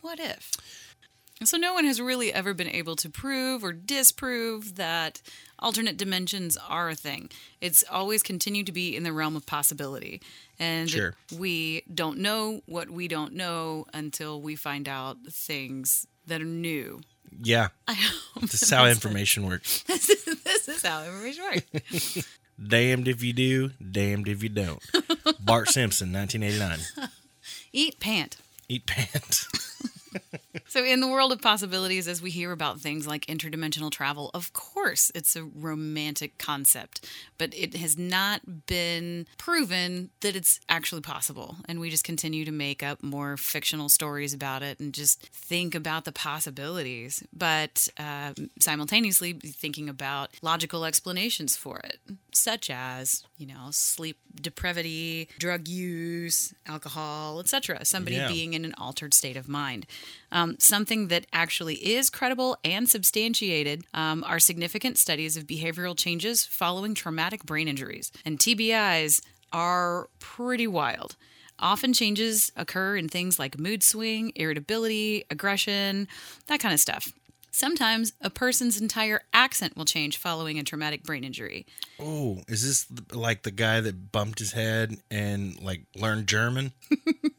what 0.00 0.20
if? 0.20 0.52
So, 1.44 1.56
no 1.56 1.72
one 1.74 1.84
has 1.84 2.00
really 2.00 2.32
ever 2.32 2.52
been 2.52 2.68
able 2.68 2.96
to 2.96 3.08
prove 3.08 3.62
or 3.62 3.72
disprove 3.72 4.74
that 4.76 5.22
alternate 5.58 5.96
dimensions 5.96 6.56
are 6.68 6.88
a 6.88 6.94
thing. 6.94 7.30
It's 7.60 7.84
always 7.90 8.22
continued 8.22 8.66
to 8.66 8.72
be 8.72 8.96
in 8.96 9.04
the 9.04 9.12
realm 9.12 9.36
of 9.36 9.46
possibility. 9.46 10.20
And 10.58 10.90
Sure. 10.90 11.14
we 11.36 11.82
don't 11.92 12.18
know 12.18 12.62
what 12.66 12.90
we 12.90 13.06
don't 13.08 13.34
know 13.34 13.86
until 13.94 14.40
we 14.40 14.56
find 14.56 14.88
out 14.88 15.18
things 15.30 16.06
that 16.26 16.40
are 16.40 16.44
new. 16.44 17.00
Yeah. 17.42 17.68
I 17.86 17.94
hope 17.94 18.42
This 18.50 18.62
is 18.62 18.70
how 18.70 18.86
information 18.86 19.46
works. 19.46 19.82
this 19.86 20.08
is, 20.10 20.42
this 20.42 20.68
is 20.68 20.82
how 20.82 21.04
information 21.04 21.44
works. 21.44 22.28
Damned 22.68 23.06
if 23.06 23.22
you 23.22 23.32
do, 23.32 23.70
damned 23.92 24.26
if 24.26 24.42
you 24.42 24.48
don't. 24.48 24.82
Bart 25.38 25.68
Simpson, 25.68 26.12
1989. 26.12 27.08
Eat 27.72 28.00
pant. 28.00 28.36
Eat 28.68 28.84
pants. 28.86 29.46
So, 30.70 30.84
in 30.84 31.00
the 31.00 31.08
world 31.08 31.32
of 31.32 31.40
possibilities, 31.40 32.06
as 32.06 32.20
we 32.20 32.30
hear 32.30 32.52
about 32.52 32.78
things 32.78 33.06
like 33.06 33.24
interdimensional 33.26 33.90
travel, 33.90 34.30
of 34.34 34.52
course 34.52 35.10
it's 35.14 35.34
a 35.34 35.42
romantic 35.42 36.36
concept, 36.36 37.08
but 37.38 37.54
it 37.56 37.74
has 37.76 37.96
not 37.96 38.66
been 38.66 39.26
proven 39.38 40.10
that 40.20 40.36
it's 40.36 40.60
actually 40.68 41.00
possible. 41.00 41.56
And 41.66 41.80
we 41.80 41.88
just 41.88 42.04
continue 42.04 42.44
to 42.44 42.52
make 42.52 42.82
up 42.82 43.02
more 43.02 43.38
fictional 43.38 43.88
stories 43.88 44.34
about 44.34 44.62
it 44.62 44.78
and 44.78 44.92
just 44.92 45.22
think 45.28 45.74
about 45.74 46.04
the 46.04 46.12
possibilities, 46.12 47.22
but 47.32 47.88
uh, 47.98 48.34
simultaneously 48.60 49.32
be 49.32 49.48
thinking 49.48 49.88
about 49.88 50.30
logical 50.42 50.84
explanations 50.84 51.56
for 51.56 51.78
it, 51.78 51.98
such 52.32 52.68
as, 52.68 53.24
you 53.38 53.46
know, 53.46 53.68
sleep 53.70 54.18
depravity, 54.38 55.28
drug 55.38 55.66
use, 55.66 56.52
alcohol, 56.66 57.40
etc. 57.40 57.84
Somebody 57.86 58.16
Yeah. 58.16 58.28
being 58.28 58.52
in 58.52 58.66
an 58.66 58.74
altered 58.76 59.14
state 59.14 59.36
of 59.36 59.48
mind. 59.48 59.86
Um, 60.30 60.56
something 60.58 61.08
that 61.08 61.26
actually 61.32 61.76
is 61.76 62.10
credible 62.10 62.56
and 62.64 62.88
substantiated 62.88 63.84
um, 63.94 64.24
are 64.24 64.38
significant 64.38 64.98
studies 64.98 65.36
of 65.36 65.46
behavioral 65.46 65.96
changes 65.96 66.44
following 66.44 66.94
traumatic 66.94 67.44
brain 67.44 67.68
injuries. 67.68 68.10
And 68.24 68.38
TBIs 68.38 69.22
are 69.52 70.08
pretty 70.18 70.66
wild. 70.66 71.16
Often 71.60 71.94
changes 71.94 72.52
occur 72.56 72.96
in 72.96 73.08
things 73.08 73.38
like 73.38 73.58
mood 73.58 73.82
swing, 73.82 74.32
irritability, 74.36 75.24
aggression, 75.30 76.06
that 76.46 76.60
kind 76.60 76.72
of 76.72 76.80
stuff. 76.80 77.12
Sometimes 77.50 78.12
a 78.20 78.30
person's 78.30 78.80
entire 78.80 79.22
accent 79.32 79.76
will 79.76 79.84
change 79.84 80.18
following 80.18 80.58
a 80.58 80.62
traumatic 80.62 81.02
brain 81.02 81.24
injury. 81.24 81.66
Oh, 81.98 82.42
is 82.46 82.64
this 82.64 82.86
like 83.12 83.42
the 83.42 83.50
guy 83.50 83.80
that 83.80 84.12
bumped 84.12 84.38
his 84.38 84.52
head 84.52 84.96
and 85.10 85.60
like 85.60 85.82
learned 85.96 86.28
German? 86.28 86.72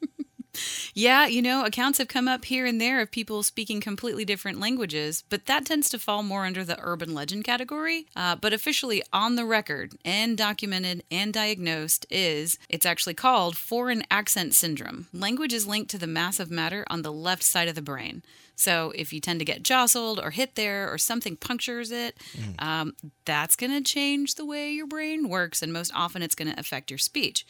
Yeah, 0.93 1.27
you 1.27 1.41
know, 1.41 1.65
accounts 1.65 1.97
have 1.97 2.07
come 2.07 2.27
up 2.27 2.45
here 2.45 2.65
and 2.65 2.79
there 2.79 3.01
of 3.01 3.11
people 3.11 3.43
speaking 3.43 3.81
completely 3.81 4.25
different 4.25 4.59
languages, 4.59 5.23
but 5.29 5.45
that 5.45 5.65
tends 5.65 5.89
to 5.89 5.99
fall 5.99 6.23
more 6.23 6.45
under 6.45 6.63
the 6.63 6.77
urban 6.81 7.13
legend 7.13 7.43
category. 7.43 8.07
Uh, 8.15 8.35
but 8.35 8.53
officially 8.53 9.01
on 9.13 9.35
the 9.35 9.45
record 9.45 9.93
and 10.03 10.37
documented 10.37 11.03
and 11.11 11.33
diagnosed 11.33 12.05
is 12.09 12.57
it's 12.69 12.85
actually 12.85 13.13
called 13.13 13.57
foreign 13.57 14.03
accent 14.11 14.53
syndrome. 14.53 15.07
Language 15.13 15.53
is 15.53 15.67
linked 15.67 15.91
to 15.91 15.97
the 15.97 16.07
mass 16.07 16.39
of 16.39 16.51
matter 16.51 16.85
on 16.89 17.01
the 17.01 17.11
left 17.11 17.43
side 17.43 17.67
of 17.67 17.75
the 17.75 17.81
brain. 17.81 18.23
So 18.55 18.91
if 18.93 19.13
you 19.13 19.21
tend 19.21 19.39
to 19.39 19.45
get 19.45 19.63
jostled 19.63 20.19
or 20.19 20.31
hit 20.31 20.55
there 20.55 20.91
or 20.91 20.97
something 20.97 21.37
punctures 21.37 21.91
it, 21.91 22.17
um, 22.59 22.93
that's 23.23 23.55
going 23.55 23.71
to 23.71 23.81
change 23.81 24.35
the 24.35 24.45
way 24.45 24.71
your 24.71 24.85
brain 24.85 25.29
works, 25.29 25.61
and 25.61 25.71
most 25.71 25.93
often 25.95 26.21
it's 26.21 26.35
going 26.35 26.51
to 26.51 26.59
affect 26.59 26.91
your 26.91 26.97
speech, 26.97 27.45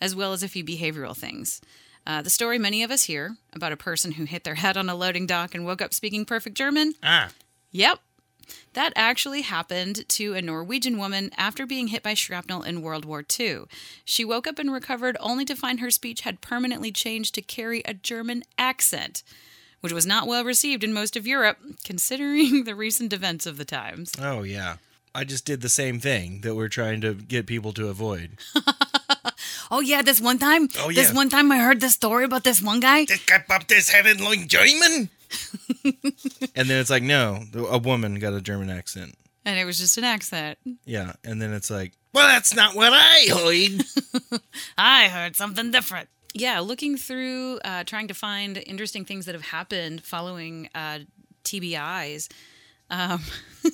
as 0.00 0.14
well 0.14 0.32
as 0.32 0.44
a 0.44 0.48
few 0.48 0.62
behavioral 0.64 1.16
things. 1.16 1.60
Uh, 2.06 2.20
the 2.22 2.30
story 2.30 2.58
many 2.58 2.82
of 2.82 2.90
us 2.90 3.04
hear 3.04 3.36
about 3.52 3.72
a 3.72 3.76
person 3.76 4.12
who 4.12 4.24
hit 4.24 4.44
their 4.44 4.56
head 4.56 4.76
on 4.76 4.88
a 4.88 4.94
loading 4.94 5.26
dock 5.26 5.54
and 5.54 5.64
woke 5.64 5.80
up 5.80 5.94
speaking 5.94 6.24
perfect 6.24 6.56
German. 6.56 6.94
Ah, 7.02 7.30
Yep. 7.70 8.00
That 8.74 8.92
actually 8.96 9.42
happened 9.42 10.06
to 10.10 10.34
a 10.34 10.42
Norwegian 10.42 10.98
woman 10.98 11.30
after 11.36 11.64
being 11.64 11.86
hit 11.88 12.02
by 12.02 12.14
shrapnel 12.14 12.62
in 12.62 12.82
World 12.82 13.04
War 13.04 13.24
II. 13.38 13.62
She 14.04 14.24
woke 14.24 14.46
up 14.46 14.58
and 14.58 14.70
recovered 14.72 15.16
only 15.20 15.44
to 15.46 15.54
find 15.54 15.80
her 15.80 15.90
speech 15.90 16.22
had 16.22 16.40
permanently 16.40 16.90
changed 16.90 17.34
to 17.36 17.42
carry 17.42 17.82
a 17.84 17.94
German 17.94 18.42
accent, 18.58 19.22
which 19.80 19.92
was 19.92 20.04
not 20.06 20.26
well 20.26 20.44
received 20.44 20.82
in 20.84 20.92
most 20.92 21.16
of 21.16 21.26
Europe, 21.26 21.58
considering 21.84 22.64
the 22.64 22.74
recent 22.74 23.12
events 23.12 23.46
of 23.46 23.56
the 23.58 23.64
times. 23.64 24.12
oh 24.20 24.42
yeah. 24.42 24.76
I 25.14 25.24
just 25.24 25.44
did 25.44 25.60
the 25.60 25.68
same 25.68 26.00
thing 26.00 26.40
that 26.40 26.54
we're 26.54 26.68
trying 26.68 27.02
to 27.02 27.12
get 27.14 27.46
people 27.46 27.72
to 27.74 27.88
avoid. 27.88 28.38
Oh, 29.72 29.80
yeah, 29.80 30.02
this 30.02 30.20
one 30.20 30.38
time, 30.38 30.68
Oh, 30.78 30.90
yeah. 30.90 31.00
this 31.00 31.14
one 31.14 31.30
time 31.30 31.50
I 31.50 31.56
heard 31.58 31.80
this 31.80 31.94
story 31.94 32.24
about 32.26 32.44
this 32.44 32.60
one 32.60 32.78
guy. 32.78 33.06
This 33.06 33.24
guy 33.24 33.42
popped 33.48 33.70
his 33.70 33.88
head 33.88 34.06
and 34.06 34.20
learned 34.20 34.50
German. 34.50 35.08
and 36.54 36.68
then 36.68 36.78
it's 36.78 36.90
like, 36.90 37.02
no, 37.02 37.42
a 37.70 37.78
woman 37.78 38.16
got 38.16 38.34
a 38.34 38.42
German 38.42 38.68
accent. 38.68 39.14
And 39.46 39.58
it 39.58 39.64
was 39.64 39.78
just 39.78 39.96
an 39.96 40.04
accent. 40.04 40.58
Yeah, 40.84 41.14
and 41.24 41.40
then 41.40 41.54
it's 41.54 41.70
like, 41.70 41.94
well, 42.12 42.28
that's 42.28 42.54
not 42.54 42.76
what 42.76 42.92
I 42.92 43.26
heard. 44.30 44.40
I 44.78 45.08
heard 45.08 45.36
something 45.36 45.70
different. 45.70 46.10
Yeah, 46.34 46.60
looking 46.60 46.98
through, 46.98 47.58
uh, 47.64 47.84
trying 47.84 48.08
to 48.08 48.14
find 48.14 48.62
interesting 48.66 49.06
things 49.06 49.24
that 49.24 49.34
have 49.34 49.46
happened 49.46 50.04
following 50.04 50.68
uh, 50.74 50.98
TBIs. 51.44 52.30
Um, 52.90 53.22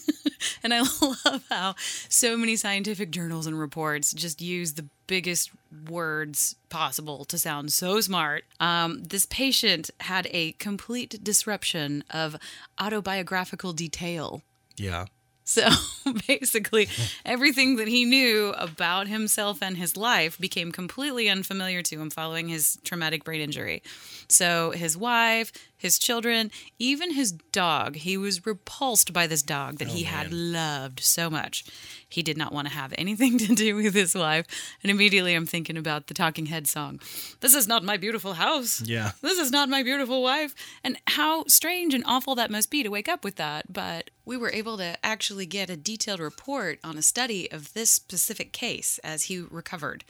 and 0.62 0.72
I 0.72 0.80
love 1.02 1.44
how 1.50 1.74
so 2.08 2.36
many 2.36 2.54
scientific 2.54 3.10
journals 3.10 3.48
and 3.48 3.58
reports 3.58 4.12
just 4.12 4.40
use 4.40 4.74
the 4.74 4.86
biggest 5.08 5.50
words 5.88 6.56
possible 6.68 7.24
to 7.26 7.38
sound 7.38 7.72
so 7.72 8.00
smart. 8.00 8.44
Um, 8.60 9.02
this 9.04 9.26
patient 9.26 9.90
had 10.00 10.28
a 10.30 10.52
complete 10.52 11.22
disruption 11.22 12.04
of 12.10 12.36
autobiographical 12.80 13.72
detail. 13.72 14.42
yeah. 14.76 15.06
So 15.48 15.66
basically, 16.28 16.90
everything 17.24 17.76
that 17.76 17.88
he 17.88 18.04
knew 18.04 18.52
about 18.58 19.08
himself 19.08 19.62
and 19.62 19.78
his 19.78 19.96
life 19.96 20.38
became 20.38 20.72
completely 20.72 21.30
unfamiliar 21.30 21.80
to 21.84 21.98
him 21.98 22.10
following 22.10 22.48
his 22.48 22.78
traumatic 22.84 23.24
brain 23.24 23.40
injury. 23.40 23.82
So, 24.28 24.72
his 24.72 24.94
wife, 24.94 25.50
his 25.78 25.98
children, 25.98 26.50
even 26.78 27.14
his 27.14 27.32
dog, 27.32 27.96
he 27.96 28.18
was 28.18 28.44
repulsed 28.44 29.12
by 29.12 29.26
this 29.26 29.42
dog 29.42 29.78
that 29.78 29.88
he 29.88 30.04
oh, 30.04 30.08
had 30.08 30.32
loved 30.32 31.00
so 31.00 31.30
much. 31.30 31.64
He 32.06 32.22
did 32.22 32.36
not 32.36 32.52
want 32.52 32.68
to 32.68 32.74
have 32.74 32.92
anything 32.98 33.38
to 33.38 33.54
do 33.54 33.76
with 33.76 33.94
his 33.94 34.14
wife. 34.14 34.46
And 34.82 34.90
immediately, 34.90 35.34
I'm 35.34 35.46
thinking 35.46 35.76
about 35.76 36.08
the 36.08 36.14
Talking 36.14 36.46
Head 36.46 36.66
song 36.66 37.00
This 37.40 37.54
is 37.54 37.68
not 37.68 37.84
my 37.84 37.96
beautiful 37.96 38.34
house. 38.34 38.82
Yeah. 38.82 39.12
This 39.22 39.38
is 39.38 39.50
not 39.50 39.68
my 39.68 39.82
beautiful 39.82 40.22
wife. 40.22 40.54
And 40.82 40.98
how 41.06 41.44
strange 41.46 41.94
and 41.94 42.04
awful 42.06 42.34
that 42.34 42.50
must 42.50 42.70
be 42.70 42.82
to 42.82 42.88
wake 42.88 43.08
up 43.08 43.24
with 43.24 43.36
that. 43.36 43.72
But 43.72 44.10
we 44.24 44.36
were 44.36 44.50
able 44.50 44.76
to 44.78 44.96
actually 45.04 45.37
get 45.46 45.70
a 45.70 45.76
detailed 45.76 46.20
report 46.20 46.78
on 46.82 46.96
a 46.96 47.02
study 47.02 47.50
of 47.50 47.72
this 47.74 47.90
specific 47.90 48.52
case 48.52 48.98
as 49.04 49.24
he 49.24 49.40
recovered. 49.40 50.04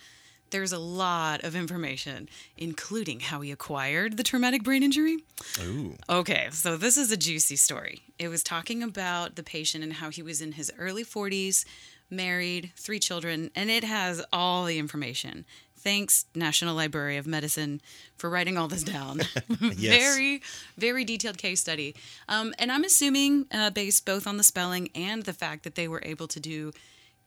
There's 0.51 0.73
a 0.73 0.79
lot 0.79 1.45
of 1.45 1.55
information, 1.55 2.29
including 2.57 3.21
how 3.21 3.43
he 3.43 3.51
acquired 3.53 4.17
the 4.17 4.23
traumatic 4.23 4.63
brain 4.63 4.83
injury. 4.83 5.19
Ooh. 5.63 5.95
Okay, 6.09 6.49
so 6.53 6.77
this 6.77 6.97
is 6.97 7.13
a 7.13 7.17
juicy 7.17 7.57
story. 7.57 8.03
It 8.19 8.29
was 8.29 8.43
talking 8.43 8.83
about 8.83 9.37
the 9.37 9.43
patient 9.43 9.85
and 9.85 9.95
how 9.95 10.11
he 10.11 10.23
was 10.23 10.41
in 10.41 10.53
his 10.53 10.73
early 10.79 11.05
40s, 11.05 11.67
married, 12.11 12.73
three 12.77 12.99
children, 12.99 13.51
and 13.55 13.71
it 13.71 13.85
has 13.85 14.25
all 14.33 14.65
the 14.65 14.79
information. 14.79 15.45
Thanks, 15.89 16.27
National 16.35 16.75
Library 16.75 17.17
of 17.17 17.27
Medicine, 17.27 17.81
for 18.19 18.29
writing 18.29 18.59
all 18.59 18.69
this 18.69 18.83
down. 18.83 19.23
very, 19.49 20.43
very 20.77 21.03
detailed 21.03 21.39
case 21.39 21.63
study. 21.63 21.95
Um, 22.29 22.53
and 22.59 22.71
I'm 22.71 22.85
assuming, 22.85 23.47
uh, 23.51 23.71
based 23.71 24.05
both 24.05 24.27
on 24.27 24.37
the 24.37 24.43
spelling 24.43 24.91
and 24.95 25.23
the 25.23 25.33
fact 25.33 25.65
that 25.65 25.77
they 25.77 25.89
were 25.89 26.03
able 26.05 26.29
to 26.29 26.39
do 26.39 26.73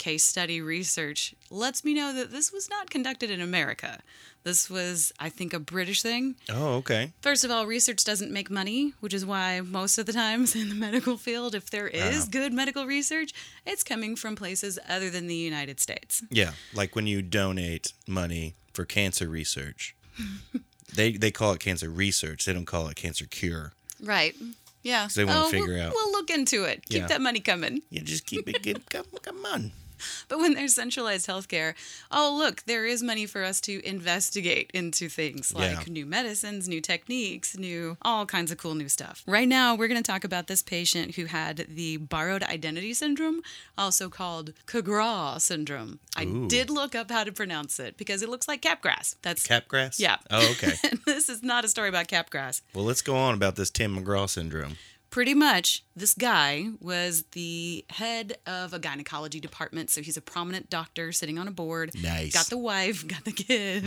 case 0.01 0.23
study 0.23 0.59
research, 0.61 1.35
lets 1.51 1.83
me 1.85 1.93
know 1.93 2.11
that 2.13 2.31
this 2.31 2.51
was 2.51 2.69
not 2.69 2.89
conducted 2.89 3.29
in 3.29 3.39
America. 3.39 3.99
This 4.43 4.67
was, 4.71 5.13
I 5.19 5.29
think, 5.29 5.53
a 5.53 5.59
British 5.59 6.01
thing. 6.01 6.33
Oh, 6.49 6.77
okay. 6.81 7.11
First 7.21 7.45
of 7.45 7.51
all, 7.51 7.67
research 7.67 8.03
doesn't 8.03 8.31
make 8.31 8.49
money, 8.49 8.93
which 8.99 9.13
is 9.13 9.23
why 9.23 9.61
most 9.61 9.99
of 9.99 10.07
the 10.07 10.13
times 10.13 10.55
in 10.61 10.69
the 10.69 10.75
medical 10.75 11.17
field, 11.17 11.53
if 11.53 11.69
there 11.69 11.87
is 11.87 12.25
good 12.27 12.51
medical 12.51 12.87
research, 12.87 13.31
it's 13.67 13.83
coming 13.83 14.15
from 14.15 14.35
places 14.35 14.79
other 14.89 15.11
than 15.11 15.27
the 15.27 15.35
United 15.35 15.79
States. 15.79 16.23
Yeah, 16.31 16.53
like 16.73 16.95
when 16.95 17.05
you 17.05 17.21
donate 17.21 17.93
money 18.07 18.55
for 18.73 18.83
cancer 18.85 19.27
research. 19.29 19.95
they 20.95 21.11
they 21.13 21.31
call 21.31 21.53
it 21.53 21.59
cancer 21.59 21.89
research. 21.89 22.45
They 22.45 22.53
don't 22.53 22.65
call 22.65 22.87
it 22.87 22.95
cancer 22.95 23.25
cure. 23.25 23.73
Right. 24.03 24.35
Yeah. 24.83 25.07
they 25.15 25.23
wanna 25.25 25.41
Oh, 25.45 25.49
figure 25.49 25.75
we'll, 25.75 25.81
out- 25.87 25.93
We'll 25.93 26.11
look 26.11 26.29
into 26.31 26.63
it. 26.63 26.85
Keep 26.89 27.01
Yeah. 27.01 27.07
that 27.07 27.21
money 27.21 27.39
coming. 27.39 27.83
You 27.91 28.01
just 28.01 28.25
keep 28.25 28.47
it 28.49 28.63
get 28.63 28.89
come, 28.89 29.05
come 29.21 29.45
on. 29.45 29.71
But 30.27 30.39
when 30.39 30.53
there's 30.53 30.75
centralized 30.75 31.27
healthcare, 31.27 31.73
oh, 32.09 32.35
look, 32.37 32.63
there 32.65 32.85
is 32.85 33.03
money 33.03 33.25
for 33.25 33.43
us 33.43 33.59
to 33.61 33.85
investigate 33.87 34.71
into 34.73 35.09
things 35.09 35.53
like 35.53 35.71
Yeah. 35.87 35.93
new 35.93 36.05
medicines, 36.05 36.67
new 36.67 36.81
techniques, 36.81 37.57
new, 37.57 37.97
all 38.01 38.25
kinds 38.25 38.51
of 38.51 38.57
cool 38.57 38.75
new 38.75 38.89
stuff. 38.89 39.23
Right 39.27 39.47
now, 39.47 39.75
we're 39.75 39.87
going 39.87 40.01
to 40.01 40.11
talk 40.11 40.23
about 40.23 40.47
this 40.47 40.61
patient 40.63 41.15
who 41.15 41.25
had 41.25 41.65
the 41.69 41.97
borrowed 41.97 42.43
identity 42.43 42.93
syndrome, 42.93 43.41
also 43.77 44.09
called 44.09 44.53
Capgras 44.67 45.41
syndrome. 45.41 45.99
I 46.15 46.25
Ooh. 46.25 46.47
did 46.47 46.69
look 46.69 46.95
up 46.95 47.09
how 47.11 47.23
to 47.23 47.31
pronounce 47.31 47.79
it 47.79 47.97
because 47.97 48.21
it 48.21 48.29
looks 48.29 48.47
like 48.47 48.61
Capgras. 48.61 49.15
That's 49.21 49.45
Capgras? 49.47 49.99
Yeah. 49.99 50.17
Oh, 50.29 50.51
okay. 50.51 50.73
this 51.05 51.29
is 51.29 51.43
not 51.43 51.65
a 51.65 51.67
story 51.67 51.89
about 51.89 52.07
Capgras. 52.07 52.61
well, 52.73 52.85
let's 52.85 53.01
go 53.01 53.15
on 53.15 53.33
about 53.33 53.55
this 53.55 53.69
Tim 53.69 53.97
McGraw 53.97 54.29
syndrome. 54.29 54.77
Pretty 55.11 55.33
much, 55.33 55.83
this 55.93 56.13
guy 56.13 56.67
was 56.79 57.23
the 57.33 57.83
head 57.89 58.37
of 58.47 58.73
a 58.73 58.79
gynecology 58.79 59.41
department. 59.41 59.89
So 59.89 60.01
he's 60.01 60.15
a 60.15 60.21
prominent 60.21 60.69
doctor 60.69 61.11
sitting 61.11 61.37
on 61.37 61.47
a 61.49 61.51
board. 61.51 61.91
Nice. 62.01 62.33
Got 62.33 62.45
the 62.47 62.57
wife, 62.57 63.05
got 63.05 63.25
the 63.25 63.33
kids. 63.33 63.85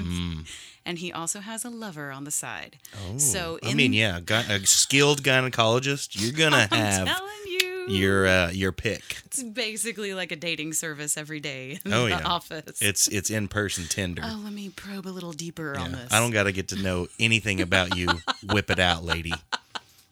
And 0.85 0.99
he 0.99 1.11
also 1.11 1.41
has 1.41 1.65
a 1.65 1.71
lover 1.71 2.13
on 2.13 2.25
the 2.25 2.31
side. 2.31 2.77
Oh, 3.09 3.17
So 3.17 3.59
I 3.63 3.73
mean, 3.73 3.95
yeah, 3.95 4.19
a 4.29 4.67
skilled 4.67 5.23
gynecologist. 5.23 6.11
You're 6.21 6.33
gonna 6.33 6.69
I'm 6.71 6.79
have 6.79 7.07
telling 7.07 7.33
you. 7.47 7.87
your 7.89 8.27
uh, 8.27 8.51
your 8.51 8.73
pick. 8.73 9.23
It's 9.25 9.43
basically 9.43 10.13
like 10.13 10.31
a 10.31 10.37
dating 10.37 10.75
service 10.75 11.17
every 11.17 11.41
day 11.41 11.79
in 11.87 11.93
Oh 11.93 12.05
the 12.05 12.11
yeah, 12.11 12.21
office. 12.27 12.83
It's 12.83 13.09
it's 13.09 13.31
in 13.31 13.49
person 13.49 13.85
Tinder. 13.89 14.21
oh, 14.25 14.41
let 14.45 14.53
me 14.53 14.69
probe 14.69 15.07
a 15.07 15.09
little 15.09 15.33
deeper 15.33 15.75
on 15.79 15.93
this. 15.93 16.13
I 16.13 16.21
don't 16.21 16.33
got 16.33 16.43
to 16.43 16.53
get 16.53 16.69
to 16.69 16.77
know 16.83 17.09
anything 17.19 17.63
about 17.63 17.97
you. 17.97 18.09
Whip 18.53 18.71
it 18.71 18.79
out, 18.79 19.05
lady. 19.05 19.33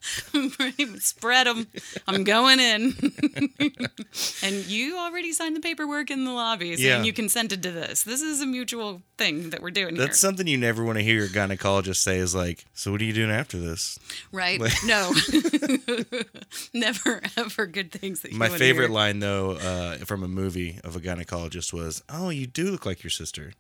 Spread 0.99 1.47
them. 1.47 1.67
I'm 2.09 2.25
going 2.25 2.59
in. 2.61 2.95
and 4.43 4.67
you 4.67 4.99
already 4.99 5.33
signed 5.33 5.55
the 5.57 5.61
paperwork 5.61 6.11
in 6.11 6.25
the 6.25 6.33
lobby 6.33 6.77
saying 6.77 6.89
Yeah. 7.01 7.03
you 7.03 7.13
consented 7.13 7.63
to 7.63 7.71
this. 7.71 8.03
This 8.03 8.21
is 8.23 8.41
a 8.41 8.47
mutual 8.47 9.03
thing 9.19 9.51
that 9.51 9.63
we're 9.63 9.71
doing 9.71 9.95
That's 9.95 10.21
here. 10.21 10.29
something 10.29 10.47
you 10.47 10.59
never 10.59 10.85
want 10.85 10.99
to 10.99 11.05
hear 11.05 11.17
your 11.17 11.29
gynecologist 11.29 11.97
say 11.97 12.19
is 12.19 12.35
like, 12.35 12.65
so 12.75 12.91
what 12.93 13.01
are 13.01 13.05
you 13.05 13.13
doing 13.13 13.31
after 13.31 13.59
this? 13.59 13.99
right? 14.33 14.61
Like- 14.61 14.73
no. 14.85 15.13
Never 16.75 17.21
ever 17.37 17.67
good 17.67 17.93
things 17.93 18.25
My 18.33 18.49
favorite 18.49 18.91
line 18.91 19.19
though, 19.21 19.53
uh, 19.53 19.97
from 19.99 20.23
a 20.23 20.29
movie 20.29 20.79
of 20.85 20.97
a 20.97 21.01
gynecologist 21.01 21.73
was, 21.73 22.03
"Oh, 22.09 22.31
you 22.31 22.47
do 22.47 22.71
look 22.71 22.85
like 22.87 23.03
your 23.03 23.11
sister." 23.11 23.53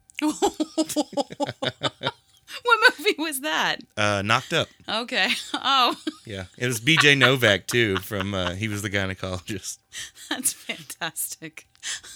Movie 3.02 3.14
was 3.18 3.40
that? 3.40 3.76
Uh, 3.96 4.22
knocked 4.24 4.52
up. 4.52 4.68
Okay. 4.88 5.28
Oh, 5.54 5.96
Yeah, 6.26 6.44
it 6.58 6.66
was 6.66 6.80
B.J. 6.80 7.14
Novak 7.14 7.66
too. 7.66 7.96
From 7.98 8.34
uh, 8.34 8.52
he 8.54 8.68
was 8.68 8.82
the 8.82 8.90
gynecologist. 8.90 9.78
that's 10.30 10.52
fantastic. 10.52 11.66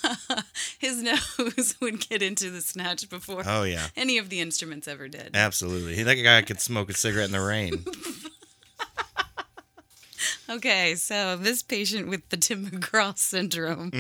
His 0.79 1.03
nose 1.03 1.75
would 1.81 2.09
get 2.09 2.23
into 2.23 2.51
the 2.51 2.61
snatch 2.61 3.09
before 3.11 3.43
Oh 3.47 3.63
yeah, 3.65 3.89
any 3.97 4.17
of 4.19 4.29
the 4.29 4.41
instruments 4.41 4.87
ever 4.89 5.09
did. 5.09 5.31
absolutely. 5.35 6.03
That 6.03 6.15
guy 6.17 6.43
could 6.43 6.61
smoke 6.61 6.89
a 6.91 6.95
cigarette 6.95 7.27
in 7.27 7.33
the 7.33 7.41
rain. 7.41 7.85
Okay, 10.49 10.95
so 10.95 11.37
this 11.37 11.63
patient 11.63 12.09
with 12.09 12.29
the 12.29 12.37
Tim 12.37 12.67
McGraw 12.71 13.19
syndrome. 13.19 13.91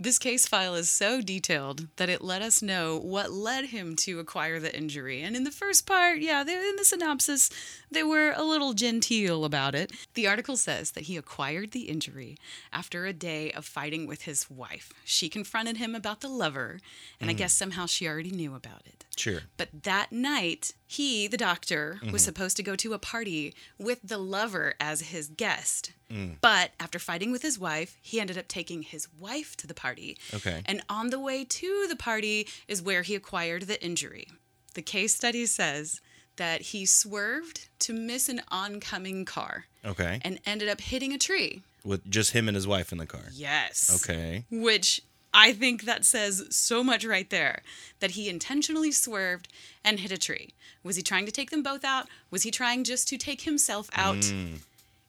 This 0.00 0.20
case 0.20 0.46
file 0.46 0.76
is 0.76 0.88
so 0.88 1.20
detailed 1.20 1.88
that 1.96 2.08
it 2.08 2.22
let 2.22 2.40
us 2.40 2.62
know 2.62 2.98
what 2.98 3.32
led 3.32 3.66
him 3.66 3.96
to 3.96 4.20
acquire 4.20 4.60
the 4.60 4.76
injury. 4.76 5.22
And 5.22 5.34
in 5.34 5.42
the 5.42 5.50
first 5.50 5.86
part, 5.86 6.20
yeah, 6.20 6.42
in 6.42 6.76
the 6.76 6.84
synopsis, 6.84 7.50
they 7.90 8.02
were 8.02 8.32
a 8.36 8.42
little 8.42 8.74
genteel 8.74 9.44
about 9.44 9.74
it. 9.74 9.92
The 10.14 10.26
article 10.26 10.56
says 10.56 10.92
that 10.92 11.04
he 11.04 11.16
acquired 11.16 11.72
the 11.72 11.88
injury 11.88 12.36
after 12.72 13.06
a 13.06 13.12
day 13.12 13.50
of 13.52 13.64
fighting 13.64 14.06
with 14.06 14.22
his 14.22 14.50
wife. 14.50 14.92
She 15.04 15.28
confronted 15.28 15.76
him 15.76 15.94
about 15.94 16.20
the 16.20 16.28
lover, 16.28 16.80
and 17.20 17.28
I 17.28 17.32
mm-hmm. 17.32 17.38
guess 17.38 17.54
somehow 17.54 17.86
she 17.86 18.06
already 18.06 18.30
knew 18.30 18.54
about 18.54 18.82
it. 18.86 19.04
Sure. 19.16 19.40
But 19.56 19.68
that 19.82 20.12
night, 20.12 20.72
he, 20.86 21.26
the 21.26 21.36
doctor, 21.36 21.98
was 22.00 22.08
mm-hmm. 22.08 22.16
supposed 22.18 22.56
to 22.58 22.62
go 22.62 22.76
to 22.76 22.94
a 22.94 22.98
party 22.98 23.54
with 23.78 24.00
the 24.04 24.18
lover 24.18 24.74
as 24.78 25.00
his 25.00 25.28
guest. 25.28 25.92
Mm. 26.10 26.36
But 26.40 26.70
after 26.78 26.98
fighting 26.98 27.32
with 27.32 27.42
his 27.42 27.58
wife, 27.58 27.96
he 28.00 28.20
ended 28.20 28.38
up 28.38 28.48
taking 28.48 28.82
his 28.82 29.08
wife 29.18 29.56
to 29.56 29.66
the 29.66 29.74
party. 29.74 30.16
Okay. 30.32 30.62
And 30.66 30.82
on 30.88 31.10
the 31.10 31.18
way 31.18 31.44
to 31.44 31.86
the 31.88 31.96
party 31.96 32.46
is 32.66 32.80
where 32.80 33.02
he 33.02 33.14
acquired 33.14 33.62
the 33.62 33.82
injury. 33.84 34.28
The 34.74 34.82
case 34.82 35.14
study 35.14 35.46
says 35.46 36.00
that 36.38 36.62
he 36.62 36.86
swerved 36.86 37.68
to 37.80 37.92
miss 37.92 38.28
an 38.28 38.40
oncoming 38.50 39.24
car 39.24 39.66
Okay. 39.84 40.18
and 40.22 40.40
ended 40.46 40.68
up 40.68 40.80
hitting 40.80 41.12
a 41.12 41.18
tree. 41.18 41.62
With 41.84 42.08
just 42.10 42.32
him 42.32 42.48
and 42.48 42.54
his 42.56 42.66
wife 42.66 42.90
in 42.90 42.98
the 42.98 43.06
car. 43.06 43.22
Yes. 43.32 44.02
Okay. 44.02 44.44
Which 44.50 45.00
I 45.32 45.52
think 45.52 45.84
that 45.84 46.04
says 46.04 46.44
so 46.50 46.82
much 46.82 47.04
right 47.04 47.28
there 47.30 47.62
that 48.00 48.12
he 48.12 48.28
intentionally 48.28 48.90
swerved 48.90 49.48
and 49.84 50.00
hit 50.00 50.10
a 50.10 50.18
tree. 50.18 50.50
Was 50.82 50.96
he 50.96 51.02
trying 51.02 51.26
to 51.26 51.32
take 51.32 51.50
them 51.50 51.62
both 51.62 51.84
out? 51.84 52.06
Was 52.30 52.42
he 52.42 52.50
trying 52.50 52.84
just 52.84 53.08
to 53.08 53.16
take 53.18 53.42
himself 53.42 53.88
out? 53.94 54.24
Hmm. 54.24 54.54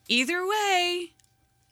Either 0.08 0.46
way, 0.46 1.12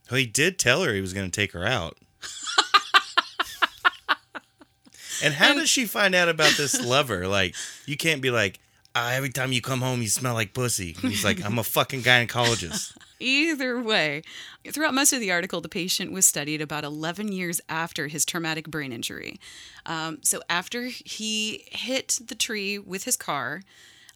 Well, 0.10 0.20
he 0.20 0.26
did 0.26 0.58
tell 0.60 0.84
her 0.84 0.94
he 0.94 1.02
was 1.02 1.14
going 1.14 1.30
to 1.30 1.42
take 1.42 1.52
her 1.54 1.66
out. 1.66 1.98
and 5.24 5.34
how 5.34 5.54
does 5.54 5.70
she 5.70 5.86
find 5.86 6.16
out 6.16 6.30
about 6.30 6.54
this 6.58 6.84
lover? 6.84 7.28
Like, 7.28 7.56
you 7.86 7.98
can't 7.98 8.22
be 8.22 8.32
like, 8.32 8.60
"Ah, 8.98 9.12
every 9.14 9.30
time 9.30 9.52
you 9.52 9.62
come 9.62 9.82
home, 9.82 10.02
you 10.02 10.08
smell 10.08 10.34
like 10.34 10.54
pussy. 10.54 10.96
And 11.02 11.12
he's 11.12 11.24
like, 11.24 11.44
I'm 11.44 11.60
a 11.60 11.64
fucking 11.64 12.02
gynecologist. 12.02 12.98
Either 13.20 13.82
way, 13.82 14.24
throughout 14.72 14.94
most 14.94 15.14
of 15.14 15.20
the 15.20 15.32
article, 15.32 15.62
the 15.62 15.70
patient 15.70 16.12
was 16.12 16.26
studied 16.26 16.62
about 16.62 16.84
11 16.84 17.32
years 17.32 17.62
after 17.70 18.08
his 18.08 18.26
traumatic 18.26 18.68
brain 18.68 18.92
injury. 18.92 19.40
Um, 19.86 20.20
so, 20.22 20.42
after 20.50 20.84
he 20.84 21.66
hit 21.72 22.20
the 22.26 22.36
tree 22.36 22.80
with 22.80 23.04
his 23.04 23.16
car, 23.16 23.62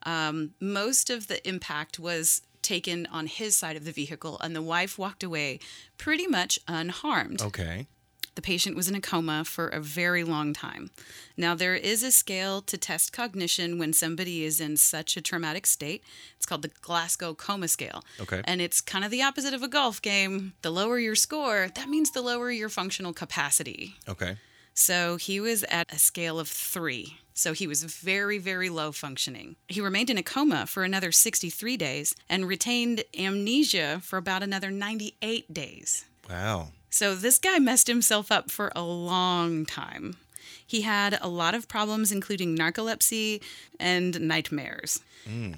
um, 0.03 0.51
most 0.59 1.09
of 1.09 1.27
the 1.27 1.47
impact 1.47 1.99
was 1.99 2.41
taken 2.61 3.07
on 3.07 3.27
his 3.27 3.55
side 3.55 3.75
of 3.75 3.85
the 3.85 3.91
vehicle, 3.91 4.39
and 4.39 4.55
the 4.55 4.61
wife 4.61 4.97
walked 4.97 5.23
away 5.23 5.59
pretty 5.97 6.27
much 6.27 6.59
unharmed. 6.67 7.41
Okay. 7.41 7.87
The 8.35 8.41
patient 8.41 8.75
was 8.75 8.87
in 8.87 8.95
a 8.95 9.01
coma 9.01 9.43
for 9.43 9.67
a 9.67 9.81
very 9.81 10.23
long 10.23 10.53
time. 10.53 10.89
Now, 11.35 11.53
there 11.53 11.75
is 11.75 12.01
a 12.01 12.11
scale 12.11 12.61
to 12.61 12.77
test 12.77 13.11
cognition 13.11 13.77
when 13.77 13.91
somebody 13.91 14.45
is 14.45 14.61
in 14.61 14.77
such 14.77 15.17
a 15.17 15.21
traumatic 15.21 15.67
state. 15.67 16.03
It's 16.37 16.45
called 16.45 16.61
the 16.61 16.71
Glasgow 16.81 17.33
Coma 17.33 17.67
Scale. 17.67 18.03
Okay. 18.21 18.41
And 18.45 18.61
it's 18.61 18.79
kind 18.79 19.03
of 19.03 19.11
the 19.11 19.21
opposite 19.21 19.53
of 19.53 19.63
a 19.63 19.67
golf 19.67 20.01
game. 20.01 20.53
The 20.61 20.71
lower 20.71 20.97
your 20.97 21.15
score, 21.15 21.69
that 21.75 21.89
means 21.89 22.11
the 22.11 22.21
lower 22.21 22.49
your 22.51 22.69
functional 22.69 23.13
capacity. 23.13 23.95
Okay. 24.07 24.37
So 24.73 25.17
he 25.17 25.39
was 25.39 25.63
at 25.65 25.93
a 25.93 25.99
scale 25.99 26.39
of 26.39 26.47
three. 26.47 27.17
So 27.33 27.53
he 27.53 27.67
was 27.67 27.83
very, 27.83 28.37
very 28.37 28.69
low 28.69 28.91
functioning. 28.91 29.55
He 29.67 29.81
remained 29.81 30.09
in 30.09 30.17
a 30.17 30.23
coma 30.23 30.65
for 30.67 30.83
another 30.83 31.11
63 31.11 31.75
days 31.77 32.15
and 32.29 32.47
retained 32.47 33.03
amnesia 33.17 33.99
for 34.03 34.17
about 34.17 34.43
another 34.43 34.71
98 34.71 35.53
days. 35.53 36.05
Wow. 36.29 36.69
So 36.91 37.15
this 37.15 37.39
guy 37.39 37.57
messed 37.57 37.87
himself 37.87 38.31
up 38.31 38.51
for 38.51 38.71
a 38.75 38.83
long 38.83 39.65
time. 39.65 40.17
He 40.65 40.81
had 40.81 41.17
a 41.21 41.27
lot 41.27 41.55
of 41.55 41.67
problems, 41.67 42.11
including 42.11 42.57
narcolepsy 42.57 43.41
and 43.79 44.21
nightmares. 44.21 45.01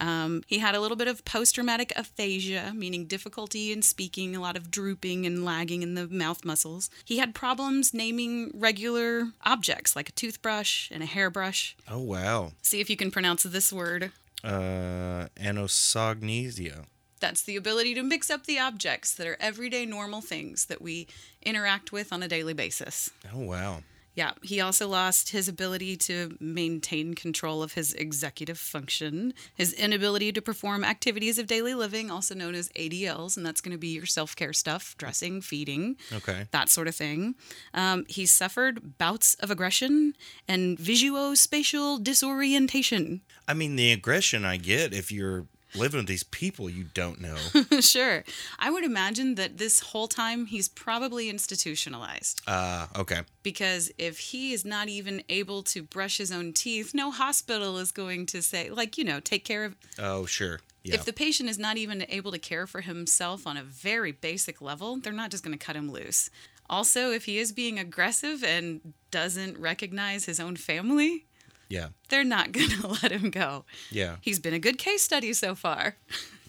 Um, 0.02 0.44
he 0.48 0.60
had 0.60 0.75
a 0.75 0.82
little 0.82 0.98
bit 0.98 1.08
of 1.08 1.24
post 1.24 1.56
traumatic 1.56 1.93
aphasia, 1.96 2.74
meaning 2.76 3.06
difficulty 3.06 3.72
in 3.72 3.82
speaking, 3.82 4.36
a 4.36 4.41
lot 4.41 4.58
of 4.58 4.69
drooping 4.69 5.26
and 5.26 5.46
lagging 5.46 5.84
in 5.84 5.93
the 5.93 6.08
mouth 6.08 6.43
muscles. 6.43 6.89
He 7.06 7.17
had 7.17 7.34
problems 7.34 7.93
naming 7.93 8.52
regular 8.54 9.28
objects 9.46 9.96
like 9.96 10.10
a 10.10 10.13
toothbrush 10.13 10.91
and 10.91 11.02
a 11.02 11.06
hairbrush. 11.06 11.76
Oh, 11.89 12.00
wow. 12.00 12.52
See 12.62 12.82
if 12.82 12.89
you 12.89 12.98
can 12.98 13.10
pronounce 13.12 13.43
this 13.43 13.72
word. 13.72 14.12
Uh, 14.43 15.28
anosognesia. 15.38 16.86
That's 17.24 17.42
the 17.44 17.56
ability 17.56 17.94
to 17.96 18.04
mix 18.04 18.30
up 18.30 18.46
the 18.46 18.60
objects 18.60 19.14
that 19.16 19.26
are 19.26 19.38
everyday 19.40 19.86
normal 19.86 20.20
things 20.20 20.66
that 20.66 20.82
we 20.82 21.08
interact 21.42 21.94
with 21.94 22.12
on 22.12 22.22
a 22.22 22.28
daily 22.28 22.54
basis. 22.54 23.12
Oh, 23.34 23.40
wow. 23.40 23.84
Yeah, 24.14 24.34
he 24.42 24.60
also 24.60 24.90
lost 24.90 25.30
his 25.30 25.48
ability 25.48 25.96
to 26.10 26.36
maintain 26.42 27.14
control 27.14 27.64
of 27.64 27.74
his 27.76 27.94
executive 27.94 28.60
function, 28.60 29.34
his 29.56 29.72
inability 29.72 30.34
to 30.34 30.42
perform 30.42 30.84
activities 30.84 31.40
of 31.40 31.48
daily 31.48 31.74
living, 31.74 32.12
also 32.12 32.36
known 32.36 32.56
as 32.56 32.68
ADLs, 32.76 33.38
and 33.38 33.46
that's 33.46 33.62
going 33.62 33.72
to 33.72 33.78
be 33.78 33.88
your 33.88 34.06
self 34.06 34.36
care 34.36 34.52
stuff, 34.52 34.94
dressing, 34.98 35.40
feeding, 35.40 35.96
Okay. 36.12 36.48
that 36.52 36.68
sort 36.68 36.90
of 36.90 36.96
thing. 36.96 37.36
Um, 37.74 38.04
he 38.10 38.26
suffered 38.26 38.98
bouts 38.98 39.36
of 39.36 39.50
aggression 39.50 40.14
and 40.46 40.78
visuospatial 40.78 42.04
disorientation. 42.04 43.22
I 43.48 43.54
mean, 43.54 43.78
the 43.78 43.94
aggression 43.94 44.44
I 44.44 44.58
get 44.58 44.94
if 44.94 45.10
you're 45.10 45.46
living 45.76 46.00
with 46.00 46.08
these 46.08 46.24
people 46.24 46.70
you 46.70 46.86
don't 46.94 47.20
know. 47.20 47.36
sure. 47.80 48.24
I 48.60 48.70
would 48.70 48.84
imagine 48.84 49.36
that 49.36 49.58
this 49.58 49.80
whole 49.80 50.08
time 50.08 50.46
he's 50.48 50.68
probably 50.68 51.30
institutionalized. 51.30 52.42
uh, 52.48 52.88
okay. 52.96 53.22
because 53.42 53.92
if 53.98 54.20
he 54.20 54.54
is 54.54 54.66
not 54.66 54.88
even 54.90 55.24
able 55.30 55.64
to 55.64 55.84
brush 55.84 56.18
his 56.18 56.32
own 56.32 56.54
teeth, 56.54 56.94
no 56.94 57.12
hospital 57.12 57.78
is 57.78 57.92
going 57.92 58.26
to 58.28 58.42
say, 58.42 58.70
like, 58.70 58.98
you 58.98 59.04
know, 59.04 59.20
take 59.20 59.46
care 59.46 59.66
of. 59.66 59.76
Oh, 60.00 60.26
sure. 60.26 60.60
Yeah. 60.84 60.96
If 60.96 61.06
the 61.06 61.14
patient 61.14 61.50
is 61.50 61.58
not 61.58 61.78
even 61.78 62.06
able 62.10 62.32
to 62.32 62.40
care 62.40 62.68
for 62.68 62.82
himself 62.82 63.48
on 63.48 63.56
a 63.56 63.64
very 63.64 64.12
basic 64.12 64.62
level, 64.62 64.98
they're 64.98 65.14
not 65.14 65.32
just 65.32 65.44
going 65.44 65.58
to 65.58 65.66
cut 65.66 65.76
him 65.78 65.92
loose. 65.92 66.30
Also, 66.70 67.12
if 67.12 67.26
he 67.26 67.38
is 67.38 67.52
being 67.52 67.80
aggressive 67.80 68.44
and 68.44 68.94
doesn't 69.12 69.58
recognize 69.58 70.26
his 70.26 70.40
own 70.40 70.56
family, 70.56 71.26
yeah. 71.74 71.88
they're 72.10 72.24
not 72.24 72.52
going 72.54 72.70
to 72.70 72.88
let 72.88 73.12
him 73.12 73.30
go. 73.30 73.66
Yeah. 73.92 74.18
He's 74.22 74.40
been 74.40 74.54
a 74.54 74.60
good 74.60 74.78
case 74.78 75.02
study 75.02 75.34
so 75.34 75.56
far. 75.56 75.96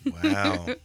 Wow. 0.05 0.67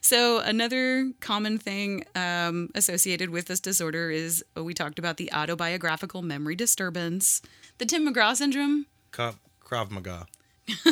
So, 0.00 0.38
another 0.38 1.12
common 1.20 1.56
thing 1.58 2.04
um, 2.14 2.68
associated 2.74 3.30
with 3.30 3.46
this 3.46 3.58
disorder 3.60 4.10
is 4.10 4.44
uh, 4.54 4.62
we 4.62 4.74
talked 4.74 4.98
about 4.98 5.16
the 5.16 5.32
autobiographical 5.32 6.20
memory 6.20 6.56
disturbance. 6.56 7.40
The 7.78 7.86
Tim 7.86 8.06
McGraw 8.06 8.36
syndrome, 8.36 8.84
Krav, 9.12 9.36
Krav 9.64 9.90
Maga. 9.90 10.26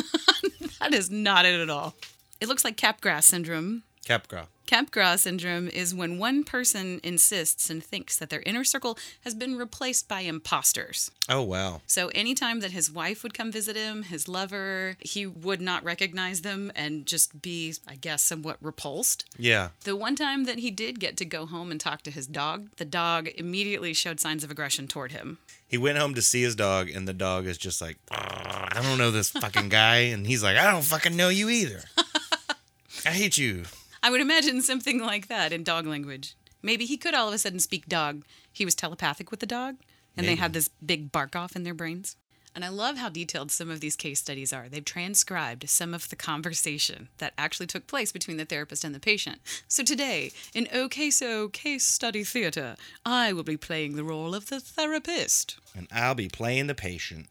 that 0.79 0.93
is 0.93 1.11
not 1.11 1.45
it 1.45 1.59
at 1.59 1.69
all. 1.69 1.93
It 2.41 2.47
looks 2.47 2.63
like 2.63 2.75
Capgras 2.75 3.25
syndrome. 3.25 3.83
Capgras. 4.05 4.47
Capgras 4.65 5.19
syndrome 5.19 5.67
is 5.67 5.93
when 5.93 6.17
one 6.17 6.43
person 6.43 6.99
insists 7.03 7.69
and 7.69 7.83
thinks 7.83 8.17
that 8.17 8.29
their 8.29 8.41
inner 8.45 8.63
circle 8.63 8.97
has 9.21 9.35
been 9.35 9.57
replaced 9.57 10.07
by 10.07 10.21
imposters. 10.21 11.11
Oh, 11.27 11.41
wow. 11.41 11.81
So, 11.85 12.07
anytime 12.09 12.61
that 12.61 12.71
his 12.71 12.89
wife 12.89 13.23
would 13.23 13.33
come 13.33 13.51
visit 13.51 13.75
him, 13.75 14.03
his 14.03 14.27
lover, 14.27 14.95
he 14.99 15.27
would 15.27 15.61
not 15.61 15.83
recognize 15.83 16.41
them 16.41 16.71
and 16.75 17.05
just 17.05 17.41
be, 17.41 17.73
I 17.87 17.95
guess, 17.95 18.23
somewhat 18.23 18.57
repulsed. 18.61 19.25
Yeah. 19.37 19.69
The 19.83 19.95
one 19.95 20.15
time 20.15 20.45
that 20.45 20.59
he 20.59 20.71
did 20.71 20.99
get 20.99 21.17
to 21.17 21.25
go 21.25 21.45
home 21.45 21.69
and 21.69 21.79
talk 21.79 22.01
to 22.03 22.11
his 22.11 22.25
dog, 22.25 22.69
the 22.77 22.85
dog 22.85 23.27
immediately 23.35 23.93
showed 23.93 24.19
signs 24.19 24.43
of 24.43 24.51
aggression 24.51 24.87
toward 24.87 25.11
him. 25.11 25.39
He 25.67 25.77
went 25.77 25.97
home 25.97 26.13
to 26.15 26.21
see 26.21 26.41
his 26.41 26.55
dog, 26.55 26.89
and 26.89 27.07
the 27.07 27.13
dog 27.13 27.47
is 27.47 27.57
just 27.57 27.81
like, 27.81 27.97
I 28.09 28.79
don't 28.81 28.97
know 28.97 29.11
this 29.11 29.29
fucking 29.31 29.69
guy. 29.69 29.97
And 29.97 30.25
he's 30.25 30.41
like, 30.41 30.57
I 30.57 30.71
don't 30.71 30.83
fucking 30.83 31.15
know 31.15 31.29
you 31.29 31.49
either. 31.49 31.81
I 33.05 33.09
hate 33.09 33.37
you. 33.37 33.65
I 34.03 34.09
would 34.09 34.19
imagine 34.19 34.61
something 34.61 34.99
like 34.99 35.27
that 35.29 35.53
in 35.53 35.63
dog 35.63 35.87
language. 35.87 36.35
Maybe 36.61 36.85
he 36.85 36.97
could 36.97 37.13
all 37.13 37.29
of 37.29 37.33
a 37.33 37.37
sudden 37.37 37.59
speak 37.59 37.87
dog. 37.87 38.25
He 38.51 38.65
was 38.65 38.75
telepathic 38.75 39.31
with 39.31 39.39
the 39.39 39.45
dog, 39.45 39.77
and 40.17 40.27
they 40.27 40.35
had 40.35 40.51
this 40.51 40.69
big 40.85 41.09
bark 41.09 41.37
off 41.37 41.55
in 41.55 41.63
their 41.63 41.73
brains. 41.73 42.17
And 42.53 42.65
I 42.65 42.67
love 42.67 42.97
how 42.97 43.09
detailed 43.09 43.49
some 43.49 43.71
of 43.71 43.79
these 43.79 43.95
case 43.95 44.19
studies 44.19 44.51
are. 44.53 44.67
They've 44.67 44.83
transcribed 44.83 45.69
some 45.69 45.93
of 45.93 46.09
the 46.09 46.17
conversation 46.17 47.07
that 47.17 47.33
actually 47.37 47.65
took 47.65 47.87
place 47.87 48.11
between 48.11 48.37
the 48.37 48.45
therapist 48.45 48.83
and 48.83 48.93
the 48.93 48.99
patient. 48.99 49.39
So 49.67 49.83
today, 49.83 50.31
in 50.53 50.67
OK 50.71 51.09
So 51.09 51.47
Case 51.47 51.85
Study 51.85 52.25
Theatre, 52.25 52.75
I 53.05 53.31
will 53.31 53.43
be 53.43 53.57
playing 53.57 53.95
the 53.95 54.03
role 54.03 54.35
of 54.35 54.49
the 54.49 54.59
therapist. 54.59 55.57
And 55.75 55.87
I'll 55.91 56.13
be 56.13 56.27
playing 56.27 56.67
the 56.67 56.75
patient. 56.75 57.27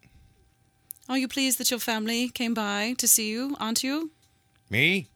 Are 1.09 1.19
you 1.19 1.29
pleased 1.29 1.59
that 1.59 1.71
your 1.71 1.81
family 1.81 2.29
came 2.29 2.55
by 2.55 2.95
to 2.99 3.07
see 3.07 3.31
you, 3.31 3.57
aren't 3.61 3.85
you? 3.85 4.11
Me? 4.71 5.09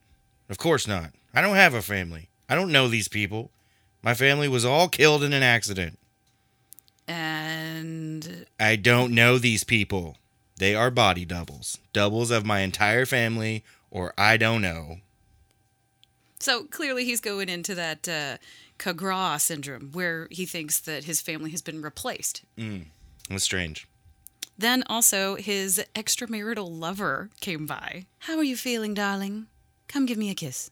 Of 0.49 0.57
course 0.57 0.87
not. 0.87 1.11
I 1.33 1.41
don't 1.41 1.55
have 1.55 1.73
a 1.73 1.81
family. 1.81 2.29
I 2.49 2.55
don't 2.55 2.71
know 2.71 2.87
these 2.87 3.07
people. 3.07 3.51
My 4.01 4.13
family 4.13 4.47
was 4.47 4.65
all 4.65 4.87
killed 4.87 5.23
in 5.23 5.33
an 5.33 5.43
accident. 5.43 5.99
And 7.07 8.45
I 8.59 8.75
don't 8.75 9.13
know 9.13 9.37
these 9.37 9.63
people. 9.63 10.17
They 10.57 10.75
are 10.75 10.89
body 10.89 11.25
doubles. 11.25 11.77
Doubles 11.93 12.31
of 12.31 12.45
my 12.45 12.61
entire 12.61 13.05
family, 13.05 13.63
or 13.91 14.13
I 14.17 14.37
don't 14.37 14.61
know. 14.61 14.97
So 16.39 16.63
clearly, 16.63 17.05
he's 17.05 17.21
going 17.21 17.49
into 17.49 17.75
that 17.75 18.07
uh, 18.07 18.37
syndrome 19.39 19.91
where 19.91 20.27
he 20.31 20.45
thinks 20.45 20.79
that 20.81 21.05
his 21.05 21.21
family 21.21 21.51
has 21.51 21.61
been 21.61 21.81
replaced. 21.81 22.43
That's 23.29 23.43
strange. 23.43 23.87
Then 24.57 24.83
also, 24.87 25.35
his 25.35 25.83
extramarital 25.95 26.67
lover 26.69 27.29
came 27.39 27.65
by. 27.65 28.05
How 28.19 28.37
are 28.37 28.43
you 28.43 28.57
feeling, 28.57 28.93
darling? 28.93 29.47
Come 29.87 30.05
give 30.05 30.17
me 30.17 30.29
a 30.29 30.35
kiss. 30.35 30.69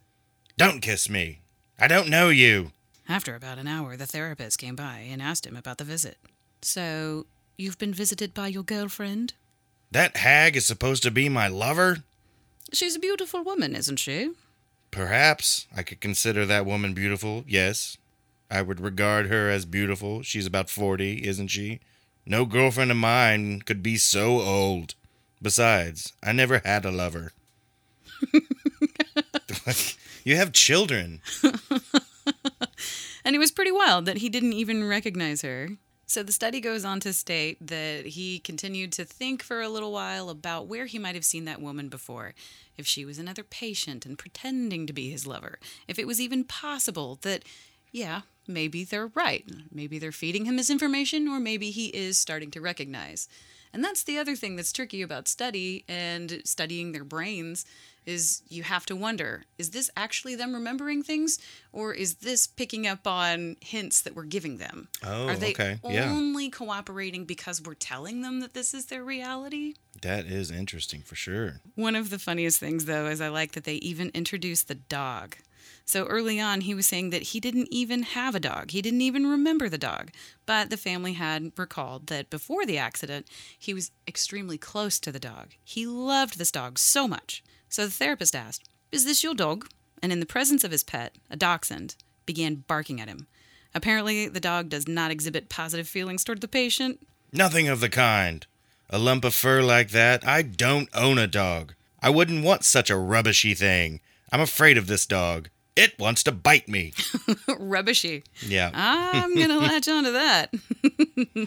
Don't 0.57 0.79
kiss 0.81 1.09
me. 1.09 1.39
I 1.77 1.89
don't 1.89 2.07
know 2.07 2.29
you. 2.29 2.71
After 3.09 3.35
about 3.35 3.57
an 3.57 3.67
hour, 3.67 3.97
the 3.97 4.05
therapist 4.05 4.57
came 4.57 4.75
by 4.75 4.99
and 4.99 5.21
asked 5.21 5.45
him 5.45 5.57
about 5.57 5.79
the 5.79 5.83
visit. 5.83 6.17
So, 6.61 7.25
you've 7.57 7.77
been 7.77 7.93
visited 7.93 8.33
by 8.33 8.47
your 8.47 8.63
girlfriend? 8.63 9.33
That 9.91 10.15
hag 10.15 10.55
is 10.55 10.65
supposed 10.65 11.03
to 11.03 11.11
be 11.11 11.27
my 11.27 11.49
lover? 11.49 11.97
She's 12.71 12.95
a 12.95 12.99
beautiful 12.99 13.43
woman, 13.43 13.75
isn't 13.75 13.97
she? 13.97 14.31
Perhaps 14.91 15.67
I 15.75 15.83
could 15.83 15.99
consider 15.99 16.45
that 16.45 16.65
woman 16.65 16.93
beautiful, 16.93 17.43
yes. 17.45 17.97
I 18.49 18.61
would 18.61 18.79
regard 18.79 19.27
her 19.27 19.49
as 19.49 19.65
beautiful. 19.65 20.21
She's 20.21 20.45
about 20.45 20.69
40, 20.69 21.27
isn't 21.27 21.49
she? 21.49 21.81
No 22.25 22.45
girlfriend 22.45 22.91
of 22.91 22.97
mine 22.97 23.61
could 23.61 23.83
be 23.83 23.97
so 23.97 24.39
old. 24.39 24.95
Besides, 25.41 26.13
I 26.23 26.31
never 26.31 26.61
had 26.63 26.85
a 26.85 26.91
lover. 26.91 27.33
you 30.25 30.35
have 30.35 30.51
children. 30.51 31.21
And 33.25 33.35
it 33.35 33.39
was 33.39 33.51
pretty 33.51 33.71
wild 33.71 34.05
that 34.05 34.17
he 34.17 34.29
didn't 34.29 34.53
even 34.53 34.88
recognize 34.88 35.41
her. 35.41 35.69
So 36.05 36.21
the 36.21 36.31
study 36.31 36.61
goes 36.61 36.85
on 36.85 36.99
to 36.99 37.11
state 37.11 37.57
that 37.65 38.05
he 38.05 38.38
continued 38.38 38.91
to 38.93 39.03
think 39.03 39.41
for 39.41 39.61
a 39.61 39.67
little 39.67 39.91
while 39.91 40.29
about 40.29 40.67
where 40.67 40.85
he 40.85 40.99
might 40.99 41.15
have 41.15 41.25
seen 41.25 41.45
that 41.45 41.59
woman 41.59 41.89
before. 41.89 42.35
If 42.77 42.85
she 42.85 43.03
was 43.03 43.17
another 43.17 43.43
patient 43.43 44.05
and 44.05 44.15
pretending 44.15 44.85
to 44.85 44.93
be 44.93 45.09
his 45.09 45.25
lover. 45.25 45.57
If 45.88 45.97
it 45.97 46.05
was 46.05 46.21
even 46.21 46.43
possible 46.43 47.17
that, 47.23 47.41
yeah, 47.91 48.21
maybe 48.47 48.83
they're 48.83 49.07
right. 49.07 49.49
Maybe 49.71 49.97
they're 49.97 50.11
feeding 50.11 50.45
him 50.45 50.57
misinformation, 50.57 51.27
or 51.27 51.39
maybe 51.39 51.71
he 51.71 51.88
is 51.88 52.19
starting 52.19 52.51
to 52.51 52.61
recognize. 52.61 53.27
And 53.75 53.83
that's 53.83 54.03
the 54.03 54.17
other 54.17 54.35
thing 54.38 54.55
that's 54.55 54.71
tricky 54.71 55.01
about 55.01 55.27
study 55.27 55.83
and 55.89 56.41
studying 56.45 56.93
their 56.93 57.03
brains 57.03 57.65
is 58.05 58.41
you 58.47 58.63
have 58.63 58.85
to 58.85 58.95
wonder 58.95 59.43
is 59.57 59.71
this 59.71 59.89
actually 59.97 60.35
them 60.35 60.53
remembering 60.53 61.03
things 61.03 61.39
or 61.73 61.91
is 61.93 62.15
this 62.15 62.47
picking 62.47 62.85
up 62.88 63.05
on 63.05 63.57
hints 63.61 64.01
that 64.03 64.15
we're 64.15 64.23
giving 64.23 64.57
them 64.59 64.88
Oh, 65.03 65.27
are 65.27 65.35
they 65.35 65.51
okay. 65.51 65.79
Yeah. 65.83 66.09
only 66.11 66.49
cooperating 66.49 67.25
because 67.25 67.61
we're 67.61 67.73
telling 67.73 68.21
them 68.21 68.39
that 68.41 68.53
this 68.53 68.73
is 68.73 68.85
their 68.85 69.03
reality 69.03 69.73
That 70.03 70.25
is 70.25 70.51
interesting 70.51 71.01
for 71.01 71.15
sure. 71.15 71.61
one 71.73 71.95
of 71.95 72.09
the 72.11 72.19
funniest 72.19 72.59
things, 72.59 72.85
though, 72.85 73.07
is 73.07 73.19
I 73.19 73.27
like 73.29 73.53
that 73.53 73.63
they 73.65 73.75
even 73.75 74.09
introduced 74.13 74.67
the 74.69 74.75
dog. 74.75 75.35
So 75.87 76.05
early 76.05 76.39
on, 76.39 76.61
he 76.61 76.73
was 76.73 76.87
saying 76.87 77.11
that 77.11 77.21
he 77.21 77.39
didn't 77.39 77.67
even 77.69 78.01
have 78.03 78.33
a 78.33 78.39
dog. 78.39 78.71
He 78.71 78.81
didn't 78.81 79.01
even 79.01 79.27
remember 79.27 79.69
the 79.69 79.77
dog. 79.77 80.09
But 80.47 80.71
the 80.71 80.77
family 80.77 81.13
had 81.13 81.51
recalled 81.57 82.07
that 82.07 82.31
before 82.31 82.65
the 82.65 82.79
accident, 82.79 83.27
he 83.57 83.73
was 83.73 83.91
extremely 84.07 84.57
close 84.57 84.99
to 84.99 85.11
the 85.11 85.19
dog. 85.19 85.51
He 85.63 85.85
loved 85.85 86.37
this 86.37 86.51
dog 86.51 86.79
so 86.79 87.07
much. 87.07 87.43
So 87.69 87.85
the 87.85 87.91
therapist 87.91 88.35
asked, 88.35 88.67
Is 88.91 89.05
this 89.05 89.23
your 89.23 89.35
dog? 89.35 89.67
And 90.01 90.11
in 90.11 90.19
the 90.19 90.25
presence 90.25 90.63
of 90.63 90.71
his 90.71 90.83
pet, 90.83 91.15
a 91.29 91.35
dachshund, 91.35 91.95
began 92.25 92.63
barking 92.67 92.99
at 92.99 93.07
him. 93.07 93.27
Apparently, 93.75 94.27
the 94.27 94.39
dog 94.39 94.69
does 94.69 94.87
not 94.87 95.11
exhibit 95.11 95.49
positive 95.49 95.87
feelings 95.87 96.23
toward 96.23 96.41
the 96.41 96.47
patient. 96.47 97.05
Nothing 97.31 97.67
of 97.67 97.79
the 97.79 97.89
kind. 97.89 98.45
A 98.89 98.97
lump 98.97 99.23
of 99.23 99.33
fur 99.33 99.61
like 99.61 99.89
that, 99.89 100.27
I 100.27 100.41
don't 100.41 100.89
own 100.93 101.17
a 101.17 101.27
dog. 101.27 101.73
I 102.01 102.09
wouldn't 102.09 102.43
want 102.43 102.63
such 102.63 102.89
a 102.89 102.97
rubbishy 102.97 103.53
thing. 103.53 103.99
I'm 104.31 104.41
afraid 104.41 104.77
of 104.77 104.87
this 104.87 105.05
dog. 105.05 105.49
It 105.75 105.99
wants 105.99 106.23
to 106.23 106.31
bite 106.31 106.69
me. 106.69 106.91
Rubbishy. 107.47 108.23
Yeah. 108.41 108.71
I'm 108.73 109.35
going 109.35 109.49
to 109.55 109.59
latch 109.59 109.88
onto 109.88 110.11
that. 110.13 110.53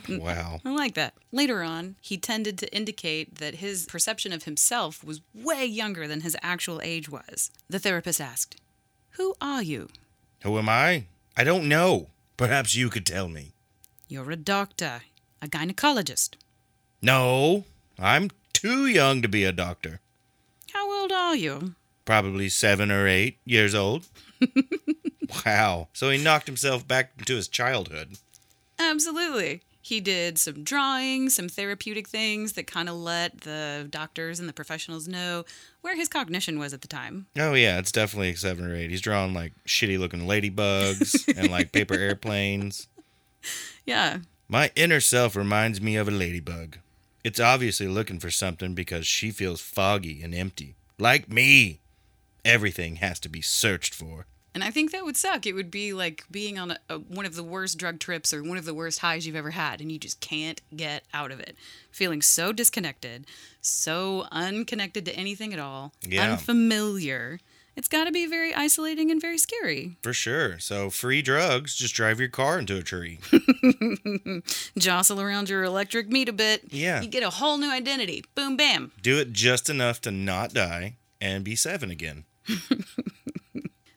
Wow. 0.08 0.60
I 0.64 0.70
like 0.70 0.94
that. 0.94 1.14
Later 1.32 1.62
on, 1.62 1.96
he 2.00 2.18
tended 2.18 2.58
to 2.58 2.74
indicate 2.74 3.36
that 3.36 3.56
his 3.56 3.86
perception 3.86 4.32
of 4.32 4.42
himself 4.44 5.02
was 5.02 5.20
way 5.34 5.64
younger 5.64 6.06
than 6.06 6.20
his 6.20 6.36
actual 6.42 6.80
age 6.82 7.08
was. 7.08 7.50
The 7.70 7.78
therapist 7.78 8.20
asked, 8.20 8.56
Who 9.12 9.34
are 9.40 9.62
you? 9.62 9.88
Who 10.42 10.58
am 10.58 10.68
I? 10.68 11.04
I 11.36 11.44
don't 11.44 11.68
know. 11.68 12.08
Perhaps 12.36 12.74
you 12.74 12.90
could 12.90 13.06
tell 13.06 13.28
me. 13.28 13.52
You're 14.08 14.30
a 14.30 14.36
doctor, 14.36 15.02
a 15.40 15.46
gynecologist. 15.46 16.30
No, 17.00 17.64
I'm 17.98 18.30
too 18.52 18.86
young 18.86 19.22
to 19.22 19.28
be 19.28 19.44
a 19.44 19.52
doctor. 19.52 20.00
How 20.72 20.90
old 21.00 21.12
are 21.12 21.36
you? 21.36 21.74
Probably 22.08 22.48
seven 22.48 22.90
or 22.90 23.06
eight 23.06 23.36
years 23.44 23.74
old. 23.74 24.06
wow. 25.44 25.88
So 25.92 26.08
he 26.08 26.16
knocked 26.16 26.46
himself 26.46 26.88
back 26.88 27.12
into 27.18 27.36
his 27.36 27.48
childhood. 27.48 28.16
Absolutely. 28.78 29.60
He 29.82 30.00
did 30.00 30.38
some 30.38 30.64
drawing, 30.64 31.28
some 31.28 31.50
therapeutic 31.50 32.08
things 32.08 32.54
that 32.54 32.66
kind 32.66 32.88
of 32.88 32.94
let 32.94 33.42
the 33.42 33.88
doctors 33.90 34.40
and 34.40 34.48
the 34.48 34.54
professionals 34.54 35.06
know 35.06 35.44
where 35.82 35.96
his 35.96 36.08
cognition 36.08 36.58
was 36.58 36.72
at 36.72 36.80
the 36.80 36.88
time. 36.88 37.26
Oh 37.38 37.52
yeah, 37.52 37.78
it's 37.78 37.92
definitely 37.92 38.34
seven 38.36 38.64
or 38.64 38.74
eight. 38.74 38.88
He's 38.88 39.02
drawing 39.02 39.34
like 39.34 39.52
shitty 39.66 39.98
looking 39.98 40.20
ladybugs 40.22 41.36
and 41.36 41.50
like 41.50 41.72
paper 41.72 41.92
airplanes. 41.98 42.88
Yeah. 43.84 44.20
My 44.48 44.70
inner 44.74 45.00
self 45.00 45.36
reminds 45.36 45.78
me 45.78 45.96
of 45.96 46.08
a 46.08 46.10
ladybug. 46.10 46.78
It's 47.22 47.38
obviously 47.38 47.86
looking 47.86 48.18
for 48.18 48.30
something 48.30 48.72
because 48.74 49.06
she 49.06 49.30
feels 49.30 49.60
foggy 49.60 50.22
and 50.22 50.34
empty. 50.34 50.76
Like 50.98 51.30
me. 51.30 51.80
Everything 52.48 52.96
has 52.96 53.20
to 53.20 53.28
be 53.28 53.42
searched 53.42 53.94
for. 53.94 54.26
And 54.54 54.64
I 54.64 54.70
think 54.70 54.90
that 54.90 55.04
would 55.04 55.16
suck. 55.16 55.46
It 55.46 55.52
would 55.52 55.70
be 55.70 55.92
like 55.92 56.24
being 56.30 56.58
on 56.58 56.72
a, 56.72 56.78
a, 56.88 56.98
one 56.98 57.26
of 57.26 57.36
the 57.36 57.44
worst 57.44 57.78
drug 57.78 58.00
trips 58.00 58.32
or 58.34 58.42
one 58.42 58.56
of 58.56 58.64
the 58.64 58.74
worst 58.74 59.00
highs 59.00 59.26
you've 59.26 59.36
ever 59.36 59.50
had, 59.50 59.80
and 59.80 59.92
you 59.92 59.98
just 59.98 60.20
can't 60.20 60.60
get 60.74 61.04
out 61.14 61.30
of 61.30 61.38
it. 61.38 61.56
Feeling 61.92 62.22
so 62.22 62.52
disconnected, 62.52 63.26
so 63.60 64.26
unconnected 64.32 65.04
to 65.04 65.14
anything 65.14 65.52
at 65.52 65.58
all, 65.60 65.92
Yeah. 66.02 66.32
unfamiliar. 66.32 67.38
It's 67.76 67.86
got 67.86 68.04
to 68.04 68.10
be 68.10 68.26
very 68.26 68.52
isolating 68.52 69.12
and 69.12 69.20
very 69.20 69.38
scary. 69.38 69.96
For 70.02 70.12
sure. 70.12 70.58
So 70.58 70.90
free 70.90 71.22
drugs, 71.22 71.76
just 71.76 71.94
drive 71.94 72.18
your 72.18 72.28
car 72.28 72.58
into 72.58 72.76
a 72.76 72.82
tree. 72.82 73.20
Jostle 74.78 75.20
around 75.20 75.48
your 75.48 75.62
electric 75.62 76.08
meat 76.08 76.28
a 76.28 76.32
bit. 76.32 76.62
Yeah. 76.70 77.00
You 77.00 77.08
get 77.08 77.22
a 77.22 77.30
whole 77.30 77.58
new 77.58 77.70
identity. 77.70 78.24
Boom, 78.34 78.56
bam. 78.56 78.90
Do 79.00 79.18
it 79.18 79.32
just 79.32 79.70
enough 79.70 80.00
to 80.00 80.10
not 80.10 80.52
die 80.52 80.96
and 81.20 81.44
be 81.44 81.54
seven 81.54 81.90
again. 81.90 82.24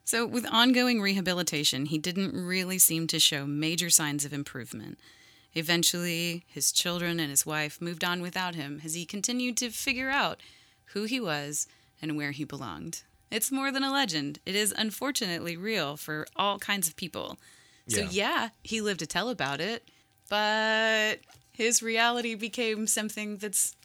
So, 0.03 0.25
with 0.27 0.45
ongoing 0.51 0.99
rehabilitation, 0.99 1.85
he 1.85 1.97
didn't 1.97 2.33
really 2.35 2.77
seem 2.77 3.07
to 3.07 3.17
show 3.17 3.45
major 3.45 3.89
signs 3.89 4.25
of 4.25 4.33
improvement. 4.33 4.99
Eventually, 5.53 6.43
his 6.47 6.73
children 6.73 7.17
and 7.17 7.29
his 7.29 7.45
wife 7.45 7.79
moved 7.79 8.03
on 8.03 8.21
without 8.21 8.53
him 8.55 8.81
as 8.83 8.93
he 8.93 9.05
continued 9.05 9.55
to 9.57 9.69
figure 9.69 10.09
out 10.09 10.41
who 10.87 11.03
he 11.03 11.21
was 11.21 11.65
and 12.01 12.17
where 12.17 12.31
he 12.31 12.43
belonged. 12.43 13.03
It's 13.31 13.53
more 13.53 13.71
than 13.71 13.85
a 13.85 13.91
legend, 13.91 14.39
it 14.45 14.53
is 14.53 14.73
unfortunately 14.77 15.55
real 15.55 15.95
for 15.95 16.27
all 16.35 16.59
kinds 16.59 16.89
of 16.89 16.97
people. 16.97 17.37
So, 17.87 18.01
Yeah. 18.01 18.09
yeah, 18.11 18.49
he 18.63 18.81
lived 18.81 18.99
to 18.99 19.07
tell 19.07 19.29
about 19.29 19.61
it, 19.61 19.87
but 20.27 21.19
his 21.53 21.81
reality 21.81 22.35
became 22.35 22.85
something 22.85 23.37
that's 23.37 23.77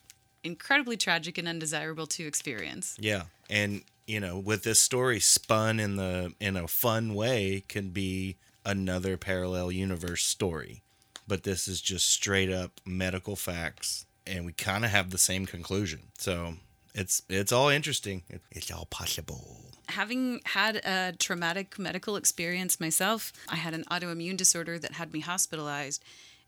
incredibly 0.43 0.97
tragic 0.97 1.39
and 1.39 1.47
undesirable 1.47 2.09
to 2.09 2.27
experience. 2.27 2.97
Yeah. 2.99 3.27
And 3.49 3.85
you 4.07 4.21
know, 4.21 4.39
with 4.39 4.63
this 4.63 4.81
story 4.81 5.21
spun 5.21 5.81
in 5.81 5.97
the 5.97 6.33
in 6.41 6.57
a 6.57 6.69
fun 6.69 7.15
way 7.15 7.65
can 7.69 7.91
be 7.91 8.37
another 8.65 9.17
parallel 9.17 9.73
universe 9.73 10.25
story. 10.25 10.83
But 11.29 11.43
this 11.43 11.67
is 11.67 11.81
just 11.81 12.09
straight 12.09 12.51
up 12.51 12.81
medical 12.85 13.35
facts 13.37 14.07
and 14.27 14.45
we 14.47 14.53
kind 14.53 14.85
of 14.85 14.91
have 14.91 15.11
the 15.11 15.19
same 15.19 15.47
conclusion. 15.47 16.01
So, 16.19 16.55
it's 16.95 17.23
it's 17.29 17.53
all 17.53 17.69
interesting. 17.69 18.23
It's 18.51 18.71
all 18.71 18.87
possible. 18.87 19.73
having 19.89 20.41
had 20.45 20.77
a 20.77 21.15
traumatic 21.19 21.79
medical 21.79 22.17
experience 22.17 22.81
myself, 22.81 23.33
I 23.49 23.57
had 23.57 23.75
an 23.75 23.85
autoimmune 23.91 24.37
disorder 24.37 24.79
that 24.79 24.93
had 24.93 25.13
me 25.13 25.21
hospitalized, 25.21 26.03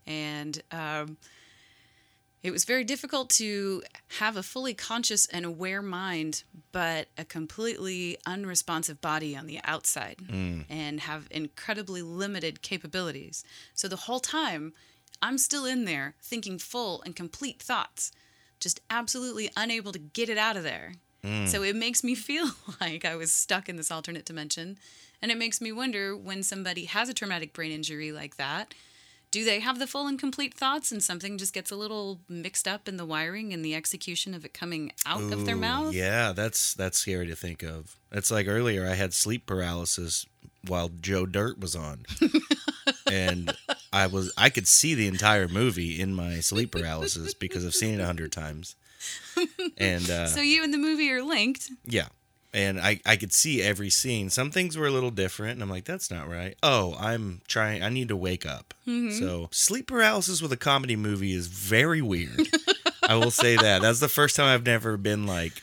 and 0.05 0.61
um, 0.71 1.17
it 2.41 2.51
was 2.51 2.63
very 2.63 2.83
difficult 2.83 3.29
to 3.31 3.83
have 4.19 4.37
a 4.37 4.43
fully 4.43 4.73
conscious 4.73 5.25
and 5.27 5.45
aware 5.45 5.81
mind, 5.81 6.43
but 6.71 7.07
a 7.17 7.25
completely 7.25 8.17
unresponsive 8.25 9.01
body 9.01 9.35
on 9.35 9.45
the 9.45 9.59
outside, 9.63 10.17
mm. 10.23 10.63
and 10.69 11.01
have 11.01 11.27
incredibly 11.31 12.01
limited 12.01 12.61
capabilities. 12.61 13.43
So 13.73 13.87
the 13.87 13.97
whole 13.97 14.21
time, 14.21 14.73
I'm 15.21 15.37
still 15.37 15.65
in 15.65 15.83
there 15.83 16.15
thinking 16.21 16.59
full 16.59 17.01
and 17.01 17.15
complete 17.15 17.61
thoughts, 17.61 18.11
just 18.59 18.79
absolutely 18.89 19.49
unable 19.57 19.91
to 19.91 19.99
get 19.99 20.29
it 20.29 20.37
out 20.37 20.55
of 20.55 20.63
there. 20.63 20.93
Mm. 21.23 21.47
So 21.47 21.63
it 21.63 21.75
makes 21.75 22.03
me 22.03 22.15
feel 22.29 22.47
like 22.79 23.03
I 23.03 23.15
was 23.15 23.33
stuck 23.33 23.67
in 23.67 23.75
this 23.75 23.91
alternate 23.91 24.25
dimension. 24.25 24.77
And 25.21 25.31
it 25.31 25.37
makes 25.37 25.59
me 25.59 25.73
wonder 25.73 26.15
when 26.15 26.43
somebody 26.43 26.85
has 26.85 27.09
a 27.09 27.13
traumatic 27.13 27.51
brain 27.51 27.73
injury 27.73 28.13
like 28.13 28.37
that, 28.37 28.73
Do 29.31 29.45
they 29.45 29.59
have 29.59 29.77
the 29.77 29.85
full 29.85 30.07
and 30.07 30.17
complete 30.17 30.53
thoughts 30.55 30.91
and 30.91 31.03
something 31.03 31.37
just 31.37 31.53
gets 31.53 31.69
a 31.69 31.75
little 31.75 32.19
mixed 32.27 32.67
up 32.67 32.87
in 32.87 32.97
the 32.97 33.05
wiring 33.05 33.53
and 33.53 33.63
the 33.63 33.75
execution 33.75 34.33
of 34.33 34.43
it 34.43 34.53
coming 34.53 34.91
out 35.05 35.21
of 35.31 35.45
their 35.45 35.55
mouth? 35.55 35.93
Yeah, 35.93 36.31
that's 36.31 36.73
that's 36.73 36.97
scary 36.97 37.27
to 37.27 37.35
think 37.35 37.61
of. 37.61 37.95
That's 38.09 38.31
like 38.31 38.47
earlier 38.47 38.87
I 38.87 38.95
had 38.95 39.13
sleep 39.13 39.45
paralysis 39.45 40.25
while 40.67 40.89
Joe 40.99 41.25
Dirt 41.27 41.59
was 41.59 41.75
on. 41.75 42.05
and 43.11 43.55
I 43.93 44.07
was 44.07 44.33
I 44.35 44.49
could 44.49 44.67
see 44.67 44.95
the 44.95 45.07
entire 45.07 45.47
movie 45.47 45.99
in 46.01 46.15
my 46.15 46.39
sleep 46.39 46.71
paralysis 46.71 47.33
because 47.35 47.65
I've 47.65 47.75
seen 47.75 47.93
it 47.99 48.01
a 48.01 48.05
hundred 48.05 48.31
times. 48.31 48.75
And 49.77 50.09
uh, 50.09 50.27
So 50.27 50.41
you 50.41 50.61
and 50.63 50.73
the 50.73 50.77
movie 50.77 51.09
are 51.11 51.23
linked. 51.23 51.69
yeah. 51.85 52.07
And 52.51 52.79
I, 52.79 52.99
I 53.05 53.15
could 53.15 53.31
see 53.31 53.61
every 53.61 53.91
scene. 53.91 54.31
Some 54.31 54.49
things 54.49 54.75
were 54.75 54.87
a 54.87 54.91
little 54.91 55.11
different, 55.11 55.53
and 55.53 55.61
I'm 55.61 55.69
like, 55.69 55.85
that's 55.85 56.09
not 56.09 56.27
right. 56.27 56.55
Oh, 56.63 56.95
I'm 56.99 57.41
trying. 57.47 57.83
I 57.83 57.89
need 57.89 58.07
to 58.07 58.15
wake 58.15 58.45
up. 58.45 58.73
Mm-hmm. 58.87 59.19
So 59.19 59.49
sleep 59.51 59.85
paralysis 59.87 60.41
with 60.41 60.51
a 60.51 60.57
comedy 60.57 60.95
movie 60.95 61.33
is 61.33 61.47
very 61.47 62.01
weird. 62.01 62.47
I 63.07 63.15
will 63.15 63.31
say 63.31 63.55
that. 63.55 63.81
That's 63.81 63.99
the 63.99 64.09
first 64.09 64.35
time 64.35 64.47
I've 64.47 64.65
never 64.65 64.97
been 64.97 65.27
like, 65.27 65.61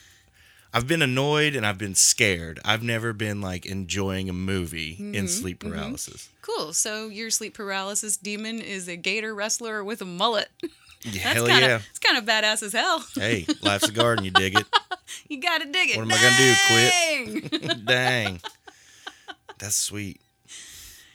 I've 0.72 0.86
been 0.86 1.02
annoyed 1.02 1.56
and 1.56 1.64
I've 1.64 1.78
been 1.78 1.94
scared. 1.94 2.60
I've 2.64 2.82
never 2.82 3.12
been 3.12 3.40
like 3.40 3.64
enjoying 3.64 4.28
a 4.28 4.32
movie 4.32 4.96
in 4.98 5.12
mm-hmm. 5.12 5.26
sleep 5.26 5.60
mm-hmm. 5.60 5.72
paralysis. 5.72 6.28
Cool. 6.42 6.72
So 6.72 7.08
your 7.08 7.30
sleep 7.30 7.54
paralysis 7.54 8.16
demon 8.16 8.60
is 8.60 8.86
a 8.86 8.96
gator 8.96 9.34
wrestler 9.34 9.82
with 9.82 10.02
a 10.02 10.04
mullet. 10.04 10.50
That's 11.12 11.24
Hell 11.24 11.46
kinda, 11.46 11.66
yeah. 11.66 11.80
It's 11.90 11.98
kind 11.98 12.18
of 12.18 12.24
badass 12.24 12.62
as 12.62 12.72
hell. 12.72 13.04
Hey, 13.14 13.46
life's 13.62 13.88
a 13.88 13.92
garden. 13.92 14.24
You 14.24 14.30
dig 14.30 14.58
it? 14.58 14.66
You 15.28 15.40
gotta 15.40 15.66
dig 15.66 15.90
it. 15.90 15.96
What 15.96 16.02
am 16.02 16.12
I 16.12 16.20
gonna 16.20 17.40
do, 17.48 17.50
Dang! 17.60 17.84
Dang. 17.84 18.40
That's 19.58 19.76
sweet. 19.76 20.20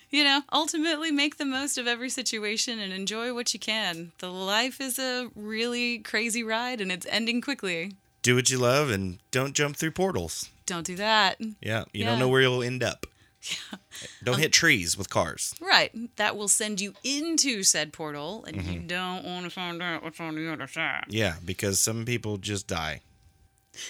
you 0.09 0.23
know, 0.23 0.41
ultimately 0.51 1.11
make 1.11 1.37
the 1.37 1.45
most 1.45 1.77
of 1.77 1.87
every 1.87 2.09
situation 2.09 2.79
and 2.79 2.91
enjoy 2.93 3.33
what 3.33 3.53
you 3.53 3.59
can. 3.59 4.11
The 4.19 4.31
life 4.31 4.79
is 4.81 4.97
a 4.97 5.29
really 5.35 5.99
crazy 5.99 6.41
ride 6.43 6.79
and 6.81 6.91
it's 6.91 7.05
ending 7.09 7.41
quickly. 7.41 7.93
Do 8.21 8.35
what 8.35 8.49
you 8.49 8.57
love 8.59 8.89
and 8.89 9.19
don't 9.31 9.53
jump 9.53 9.75
through 9.75 9.91
portals. 9.91 10.49
Don't 10.65 10.85
do 10.85 10.95
that. 10.95 11.35
Yeah, 11.61 11.83
you 11.93 12.01
Yeah. 12.03 12.05
don't 12.11 12.19
know 12.19 12.29
where 12.29 12.41
you'll 12.41 12.63
end 12.63 12.83
up. 12.83 13.05
Don't 14.23 14.35
Um, 14.35 14.41
hit 14.41 14.51
trees 14.53 14.97
with 14.97 15.09
cars. 15.09 15.53
Right. 15.59 15.91
That 16.17 16.35
will 16.37 16.47
send 16.47 16.79
you 16.81 16.93
into 17.03 17.63
said 17.63 17.91
portal 17.93 18.45
and 18.47 18.57
Mm-hmm. 18.57 18.71
you 18.71 18.79
don't 18.81 19.23
want 19.25 19.45
to 19.45 19.49
find 19.49 19.81
out 19.81 20.03
what's 20.03 20.19
on 20.19 20.35
the 20.35 20.51
other 20.51 20.67
side. 20.67 21.05
Yeah, 21.09 21.35
because 21.43 21.79
some 21.79 22.05
people 22.05 22.37
just 22.37 22.67
die. 22.67 23.01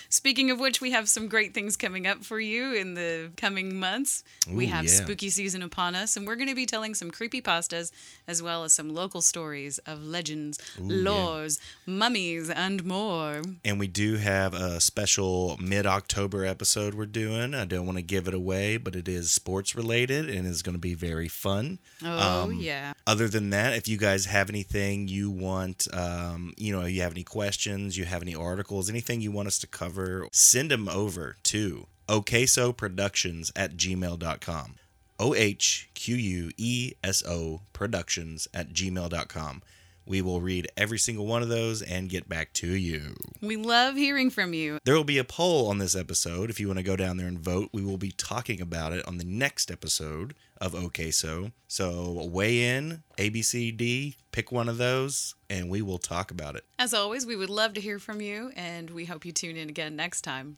Speaking 0.09 0.51
of 0.51 0.59
which, 0.59 0.81
we 0.81 0.91
have 0.91 1.09
some 1.09 1.27
great 1.27 1.53
things 1.53 1.75
coming 1.75 2.05
up 2.07 2.23
for 2.23 2.39
you 2.39 2.73
in 2.73 2.93
the 2.93 3.31
coming 3.37 3.79
months. 3.79 4.23
we 4.49 4.67
have 4.67 4.85
yeah. 4.85 4.91
spooky 4.91 5.29
season 5.29 5.61
upon 5.61 5.95
us, 5.95 6.15
and 6.15 6.27
we're 6.27 6.35
going 6.35 6.49
to 6.49 6.55
be 6.55 6.65
telling 6.65 6.93
some 6.93 7.11
creepy 7.11 7.41
pastas 7.41 7.91
as 8.27 8.41
well 8.41 8.63
as 8.63 8.73
some 8.73 8.93
local 8.93 9.21
stories 9.21 9.77
of 9.79 10.03
legends, 10.03 10.57
lores, 10.79 11.59
mummies, 11.85 12.49
and 12.49 12.85
more. 12.85 13.41
And 13.65 13.79
we 13.79 13.87
do 13.87 14.17
have 14.17 14.53
a 14.53 14.79
special 14.79 15.57
mid 15.59 15.85
October 15.85 16.45
episode 16.45 16.93
we're 16.93 17.05
doing. 17.05 17.53
I 17.53 17.65
don't 17.65 17.85
want 17.85 17.97
to 17.97 18.03
give 18.03 18.27
it 18.27 18.33
away, 18.33 18.77
but 18.77 18.95
it 18.95 19.07
is 19.07 19.31
sports 19.31 19.75
related 19.75 20.29
and 20.29 20.47
is 20.47 20.61
going 20.61 20.75
to 20.75 20.79
be 20.79 20.93
very 20.93 21.27
fun. 21.27 21.79
Oh, 22.03 22.43
Um, 22.43 22.53
yeah. 22.53 22.93
Other 23.07 23.27
than 23.27 23.49
that, 23.51 23.73
if 23.73 23.87
you 23.87 23.97
guys 23.97 24.25
have 24.25 24.49
anything 24.49 25.07
you 25.07 25.29
want, 25.29 25.87
um, 25.93 26.53
you 26.57 26.71
know, 26.77 26.85
you 26.85 27.01
have 27.01 27.11
any 27.13 27.23
questions, 27.23 27.97
you 27.97 28.05
have 28.05 28.21
any 28.21 28.35
articles, 28.35 28.89
anything 28.89 29.21
you 29.21 29.31
want 29.31 29.47
us 29.47 29.59
to 29.59 29.67
cover, 29.71 30.27
send 30.31 30.71
them 30.71 30.87
over 30.87 31.37
to 31.43 31.87
oksoproductions 32.07 33.51
at 33.55 33.77
gmail.com. 33.77 34.75
O 35.19 35.35
H 35.35 35.89
Q 35.93 36.15
U 36.15 36.51
E 36.57 36.93
S 37.03 37.23
O 37.25 37.61
productions 37.73 38.47
at 38.53 38.73
gmail.com. 38.73 39.61
We 40.05 40.21
will 40.21 40.41
read 40.41 40.67
every 40.75 40.97
single 40.97 41.27
one 41.27 41.43
of 41.43 41.49
those 41.49 41.81
and 41.81 42.09
get 42.09 42.27
back 42.27 42.53
to 42.53 42.67
you. 42.67 43.15
We 43.41 43.55
love 43.55 43.95
hearing 43.95 44.29
from 44.29 44.53
you. 44.53 44.79
There 44.83 44.95
will 44.95 45.03
be 45.03 45.19
a 45.19 45.23
poll 45.23 45.69
on 45.69 45.77
this 45.77 45.95
episode. 45.95 46.49
If 46.49 46.59
you 46.59 46.67
want 46.67 46.79
to 46.79 46.83
go 46.83 46.95
down 46.95 47.17
there 47.17 47.27
and 47.27 47.39
vote, 47.39 47.69
we 47.71 47.83
will 47.83 47.97
be 47.97 48.11
talking 48.11 48.61
about 48.61 48.93
it 48.93 49.07
on 49.07 49.17
the 49.17 49.23
next 49.23 49.69
episode 49.69 50.33
of 50.59 50.75
OK 50.75 51.11
So. 51.11 51.51
So 51.67 52.27
weigh 52.31 52.75
in, 52.75 53.03
A, 53.17 53.29
B, 53.29 53.41
C, 53.41 53.71
D, 53.71 54.17
pick 54.31 54.51
one 54.51 54.69
of 54.69 54.77
those, 54.77 55.35
and 55.49 55.69
we 55.69 55.81
will 55.81 55.99
talk 55.99 56.31
about 56.31 56.55
it. 56.55 56.65
As 56.79 56.93
always, 56.93 57.25
we 57.25 57.35
would 57.35 57.49
love 57.49 57.73
to 57.73 57.81
hear 57.81 57.99
from 57.99 58.21
you, 58.21 58.51
and 58.55 58.89
we 58.89 59.05
hope 59.05 59.25
you 59.25 59.31
tune 59.31 59.55
in 59.55 59.69
again 59.69 59.95
next 59.95 60.21
time. 60.21 60.57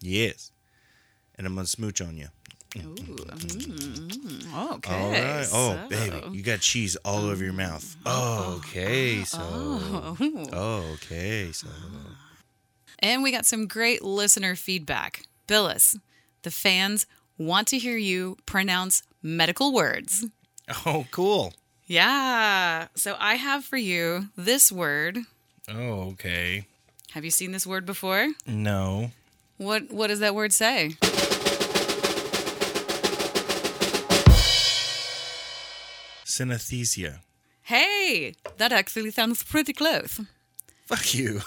Yes. 0.00 0.52
And 1.36 1.46
I'm 1.46 1.54
going 1.54 1.64
to 1.64 1.70
smooch 1.70 2.00
on 2.00 2.16
you. 2.16 2.28
Ooh, 2.76 2.80
mm, 2.82 4.72
okay. 4.74 4.94
All 4.94 5.10
right. 5.10 5.48
Oh, 5.52 5.72
so- 5.74 5.88
baby, 5.88 6.36
you 6.36 6.42
got 6.42 6.60
cheese 6.60 6.96
all 7.04 7.24
over 7.24 7.42
your 7.42 7.52
mouth. 7.54 7.96
Okay, 8.06 9.24
so. 9.24 9.38
Oh. 9.42 10.16
Okay, 10.94 11.50
so. 11.52 11.68
And 12.98 13.22
we 13.22 13.30
got 13.32 13.46
some 13.46 13.66
great 13.66 14.02
listener 14.02 14.54
feedback. 14.56 15.22
Billis, 15.46 15.96
the 16.42 16.50
fans 16.50 17.06
want 17.38 17.68
to 17.68 17.78
hear 17.78 17.96
you 17.96 18.36
pronounce 18.44 19.02
medical 19.22 19.72
words. 19.72 20.26
Oh, 20.84 21.06
cool. 21.10 21.54
Yeah. 21.86 22.88
So 22.94 23.16
I 23.18 23.36
have 23.36 23.64
for 23.64 23.78
you 23.78 24.28
this 24.36 24.70
word. 24.70 25.20
Oh, 25.70 26.10
okay. 26.12 26.66
Have 27.12 27.24
you 27.24 27.30
seen 27.30 27.52
this 27.52 27.66
word 27.66 27.86
before? 27.86 28.28
No. 28.46 29.12
What 29.56 29.90
what 29.90 30.08
does 30.08 30.20
that 30.20 30.34
word 30.34 30.52
say? 30.52 30.96
Synesthesia. 36.38 37.18
Hey, 37.62 38.34
that 38.58 38.70
actually 38.70 39.10
sounds 39.10 39.42
pretty 39.42 39.72
close. 39.72 40.20
Fuck 40.86 41.14
you. 41.14 41.40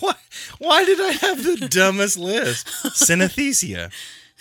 why, 0.00 0.14
why 0.58 0.84
did 0.84 1.00
I 1.00 1.12
have 1.12 1.42
the 1.42 1.66
dumbest 1.68 2.18
list? 2.18 2.66
Synesthesia. 2.94 3.90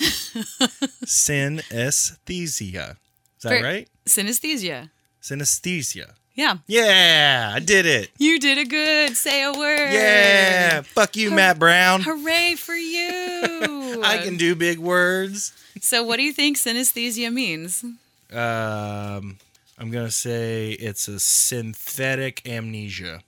Synesthesia. 1.06 2.98
Is 3.38 3.44
that 3.44 3.50
Ver- 3.50 3.64
right? 3.64 3.88
Synesthesia. 4.06 4.90
Synesthesia. 5.22 6.16
Yeah. 6.36 6.58
Yeah, 6.68 7.54
I 7.56 7.60
did 7.60 7.86
it. 7.86 8.12
You 8.18 8.40
did 8.40 8.58
it 8.58 8.70
good. 8.70 9.16
Say 9.16 9.42
a 9.44 9.54
word. 9.54 9.92
Yeah. 9.94 10.82
Fuck 10.82 11.16
you, 11.16 11.32
Matt 11.32 11.58
Brown. 11.58 12.02
Hooray 12.02 12.56
for 12.56 12.76
you. 12.76 14.02
I 14.04 14.20
can 14.22 14.36
do 14.38 14.54
big 14.54 14.78
words. 14.78 15.54
So 15.82 16.04
what 16.04 16.18
do 16.18 16.24
you 16.24 16.34
think 16.34 16.58
synesthesia 16.58 17.32
means? 17.32 17.84
Um, 18.32 19.38
I'm 19.80 19.92
gonna 19.92 20.12
say 20.12 20.72
it's 20.72 21.08
a 21.08 21.20
synthetic 21.20 22.48
amnesia. 22.48 23.22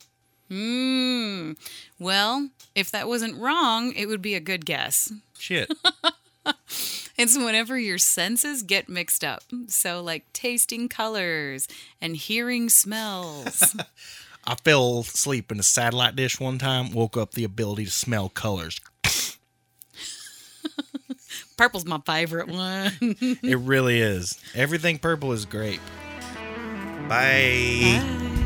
Hmm. 0.50 1.54
Well, 2.00 2.50
if 2.76 2.92
that 2.92 3.08
wasn't 3.08 3.38
wrong, 3.38 3.94
it 3.94 4.08
would 4.08 4.22
be 4.22 4.36
a 4.36 4.40
good 4.40 4.66
guess. 4.66 5.12
Shit. 5.38 5.72
It's 7.18 7.38
whenever 7.38 7.78
your 7.80 7.98
senses 7.98 8.62
get 8.62 8.90
mixed 8.90 9.24
up. 9.24 9.44
So, 9.68 10.02
like 10.02 10.32
tasting 10.34 10.88
colors 10.88 11.68
and 12.00 12.16
hearing 12.16 12.70
smells. 12.70 13.76
I 14.46 14.56
fell 14.56 15.00
asleep 15.00 15.52
in 15.52 15.60
a 15.60 15.64
satellite 15.64 16.16
dish 16.16 16.40
one 16.40 16.58
time. 16.58 16.92
Woke 16.92 17.18
up 17.18 17.32
the 17.32 17.44
ability 17.44 17.86
to 17.86 17.92
smell 17.92 18.30
colors. 18.30 18.80
Purple's 21.58 21.86
my 21.86 22.00
favorite 22.06 22.48
one. 22.48 22.92
It 23.02 23.58
really 23.58 24.00
is. 24.00 24.40
Everything 24.54 25.00
purple 25.00 25.34
is 25.34 25.46
great. 25.46 25.80
Bye. 27.10 28.00
Bye. 28.00 28.37